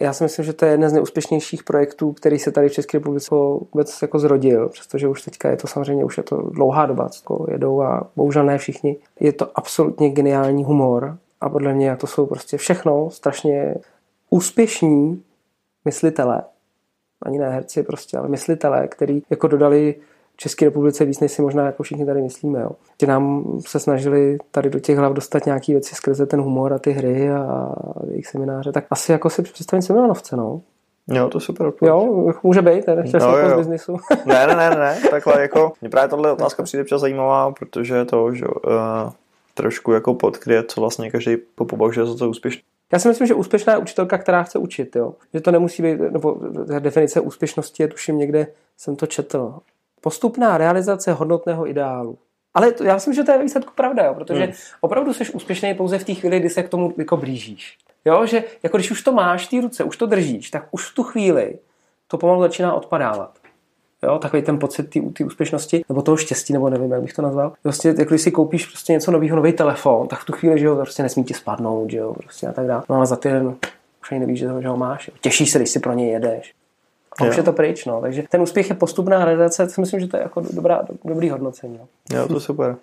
[0.00, 2.98] Já si myslím, že to je jeden z nejúspěšnějších projektů, který se tady v České
[2.98, 7.08] republice vůbec jako zrodil, přestože už teďka je to samozřejmě už je to dlouhá doba,
[7.08, 8.96] co jedou a bohužel ne všichni.
[9.20, 13.74] Je to absolutně geniální humor a podle mě to jsou prostě všechno strašně
[14.30, 15.22] úspěšní
[15.84, 16.42] myslitelé,
[17.22, 19.94] ani ne herci prostě, ale myslitelé, který jako dodali
[20.42, 22.60] České republice víc, než si možná jako všichni tady myslíme.
[22.60, 22.70] Jo.
[23.00, 26.78] Že nám se snažili tady do těch hlav dostat nějaké věci skrze ten humor a
[26.78, 27.72] ty hry a
[28.10, 30.60] jejich semináře, tak asi jako si představím Semilanovce, no.
[31.08, 31.66] Jo, to super.
[31.66, 31.90] Odpověď.
[31.90, 33.02] Jo, může být, ne?
[33.06, 33.96] Chtěl no, jako z biznisu.
[34.26, 38.34] ne, ne, ne, ne, takhle jako, mě právě tahle otázka přijde přes zajímavá, protože to,
[38.34, 39.12] že uh,
[39.54, 42.62] trošku jako podkryje, co vlastně každý popovažuje za to úspěšný.
[42.92, 45.14] Já si myslím, že úspěšná je učitelka, která chce učit, jo.
[45.34, 46.40] Že to nemusí být, nebo
[46.78, 49.54] definice úspěšnosti je tuším někde, jsem to četl
[50.00, 52.18] postupná realizace hodnotného ideálu.
[52.54, 54.52] Ale to, já myslím, že to je výsledku pravda, jo, protože hmm.
[54.80, 57.78] opravdu jsi úspěšný pouze v té chvíli, kdy se k tomu jako blížíš.
[58.04, 60.90] Jo, že jako když už to máš v té ruce, už to držíš, tak už
[60.90, 61.58] v tu chvíli
[62.08, 63.30] to pomalu začíná odpadávat.
[64.02, 67.52] Jo, takový ten pocit té úspěšnosti, nebo toho štěstí, nebo nevím, jak bych to nazval.
[67.62, 70.66] Prostě, jako když si koupíš prostě něco nového, nový telefon, tak v tu chvíli, že
[70.66, 72.82] jo, prostě nesmí ti spadnout, že jo, prostě a tak dále.
[72.88, 73.56] No ale za týden
[74.02, 75.08] už ani nevíš, že ho, že ho máš.
[75.08, 75.14] Jo.
[75.20, 76.54] Těšíš se, když si pro něj jedeš.
[77.20, 78.00] A už je to pryč, no.
[78.00, 81.78] Takže ten úspěch je postupná realizace, to myslím, že to je jako dobrá, dobrý hodnocení.
[81.78, 82.18] No.
[82.18, 82.76] Jo, to super.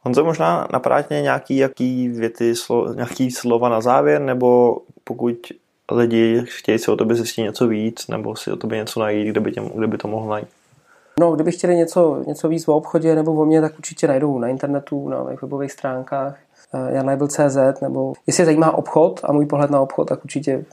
[0.00, 5.52] Honzo, možná napadá nějaký, jaký věty, slo, nějaký slova na závěr, nebo pokud
[5.90, 9.40] lidi chtějí si o tobě zjistit něco víc, nebo si o tobě něco najít, kde
[9.40, 10.48] by, tě, kde by to mohl najít?
[11.20, 14.48] No, kdyby chtěli něco, něco víc o obchodě nebo o mě, tak určitě najdou na
[14.48, 16.38] internetu, na mých webových stránkách
[16.74, 20.64] eh, janlabel.cz, nebo jestli je zajímá obchod a můj pohled na obchod, tak určitě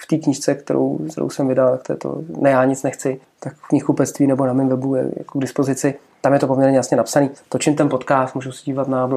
[0.00, 3.20] v té knížce, kterou, kterou jsem vydal, tak to je to Ne, já nic nechci,
[3.40, 5.94] tak v knihkupectví nebo na mém webu je jako k dispozici.
[6.20, 7.30] Tam je to poměrně jasně napsaný.
[7.48, 9.10] Točím ten podcast, můžu se dívat na,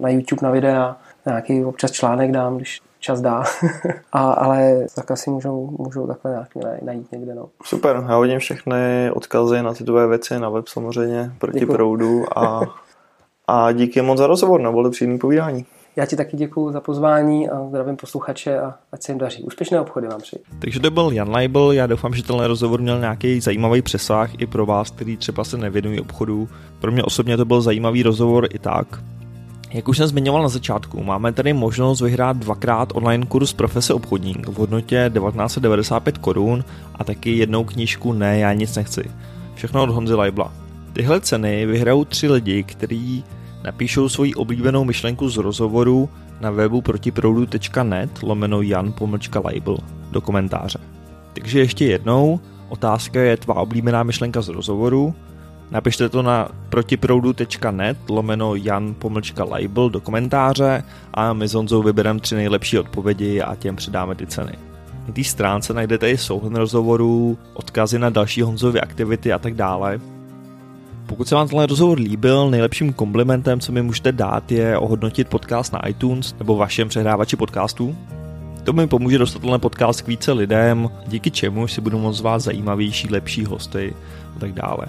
[0.00, 3.44] na YouTube na videa, nějaký občas článek dám, když čas dá.
[4.12, 6.48] A, ale tak asi můžou, můžou takhle nějak
[6.82, 7.34] najít někde.
[7.34, 7.48] No.
[7.64, 11.76] Super, já hodím všechny odkazy na ty tvoje věci na web samozřejmě proti Děkuju.
[11.76, 12.60] proudu a,
[13.48, 15.66] a díky moc za rozhovor, nebo příjemný povídání.
[15.96, 19.42] Já ti taky děkuji za pozvání a zdravím posluchače a ať se jim daří.
[19.42, 20.42] Úspěšné obchody vám přeji.
[20.58, 24.46] Takže to byl Jan Leibel, já doufám, že tenhle rozhovor měl nějaký zajímavý přesah i
[24.46, 26.48] pro vás, který třeba se nevěnují obchodu.
[26.80, 29.02] Pro mě osobně to byl zajímavý rozhovor i tak.
[29.72, 34.48] Jak už jsem zmiňoval na začátku, máme tady možnost vyhrát dvakrát online kurz profese obchodník
[34.48, 36.64] v hodnotě 1995 korun
[36.94, 39.10] a taky jednou knížku Ne, já nic nechci.
[39.54, 40.52] Všechno od Honzy Leibla.
[40.92, 43.24] Tyhle ceny vyhrajou tři lidi, kteří
[43.64, 46.08] Napíšou svoji oblíbenou myšlenku z rozhovoru
[46.40, 49.78] na webu protiproudu.net lomeno jan pomlčka label
[50.10, 50.78] do komentáře.
[51.32, 55.14] Takže ještě jednou, otázka je tvá oblíbená myšlenka z rozhovoru,
[55.70, 60.84] napište to na protiproudu.net lomeno jan pomlčka label do komentáře
[61.14, 64.52] a my s Honzou vybereme tři nejlepší odpovědi a těm přidáme ty ceny.
[65.06, 70.00] Na té stránce najdete i souhrn rozhovorů, odkazy na další Honzovy aktivity a tak dále.
[71.12, 75.72] Pokud se vám tenhle rozhovor líbil, nejlepším komplimentem, co mi můžete dát, je ohodnotit podcast
[75.72, 77.96] na iTunes nebo vašem přehrávači podcastů.
[78.64, 82.42] To mi pomůže dostat tenhle podcast k více lidem, díky čemu si budu moct vás
[82.42, 83.94] zajímavější, lepší hosty
[84.36, 84.86] a tak dále.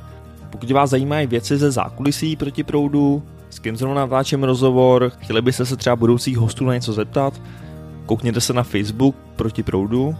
[0.49, 5.65] Pokud vás zajímají věci ze zákulisí proti proudu, s kým zrovna natáčím rozhovor, chtěli byste
[5.65, 7.41] se třeba budoucích hostů na něco zeptat,
[8.05, 10.15] koukněte se na Facebook proti proudu.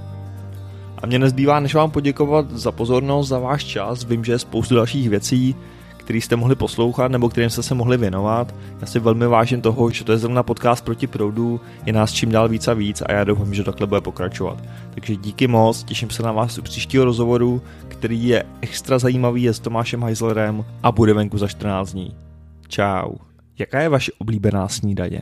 [0.98, 4.04] A mě nezbývá, než vám poděkovat za pozornost, za váš čas.
[4.04, 5.56] Vím, že je spoustu dalších věcí,
[6.04, 8.56] který jste mohli poslouchat nebo kterým jste se mohli věnovat.
[8.82, 12.32] Já si velmi vážím toho, že to je zrovna podcast proti proudu, je nás čím
[12.32, 14.64] dál víc a víc a já doufám, že takhle bude pokračovat.
[14.94, 19.54] Takže díky moc, těším se na vás u příštího rozhovoru, který je extra zajímavý, je
[19.54, 22.16] s Tomášem Heislerem a bude venku za 14 dní.
[22.68, 23.14] Čau.
[23.60, 25.22] Jaká je vaše oblíbená snídaně?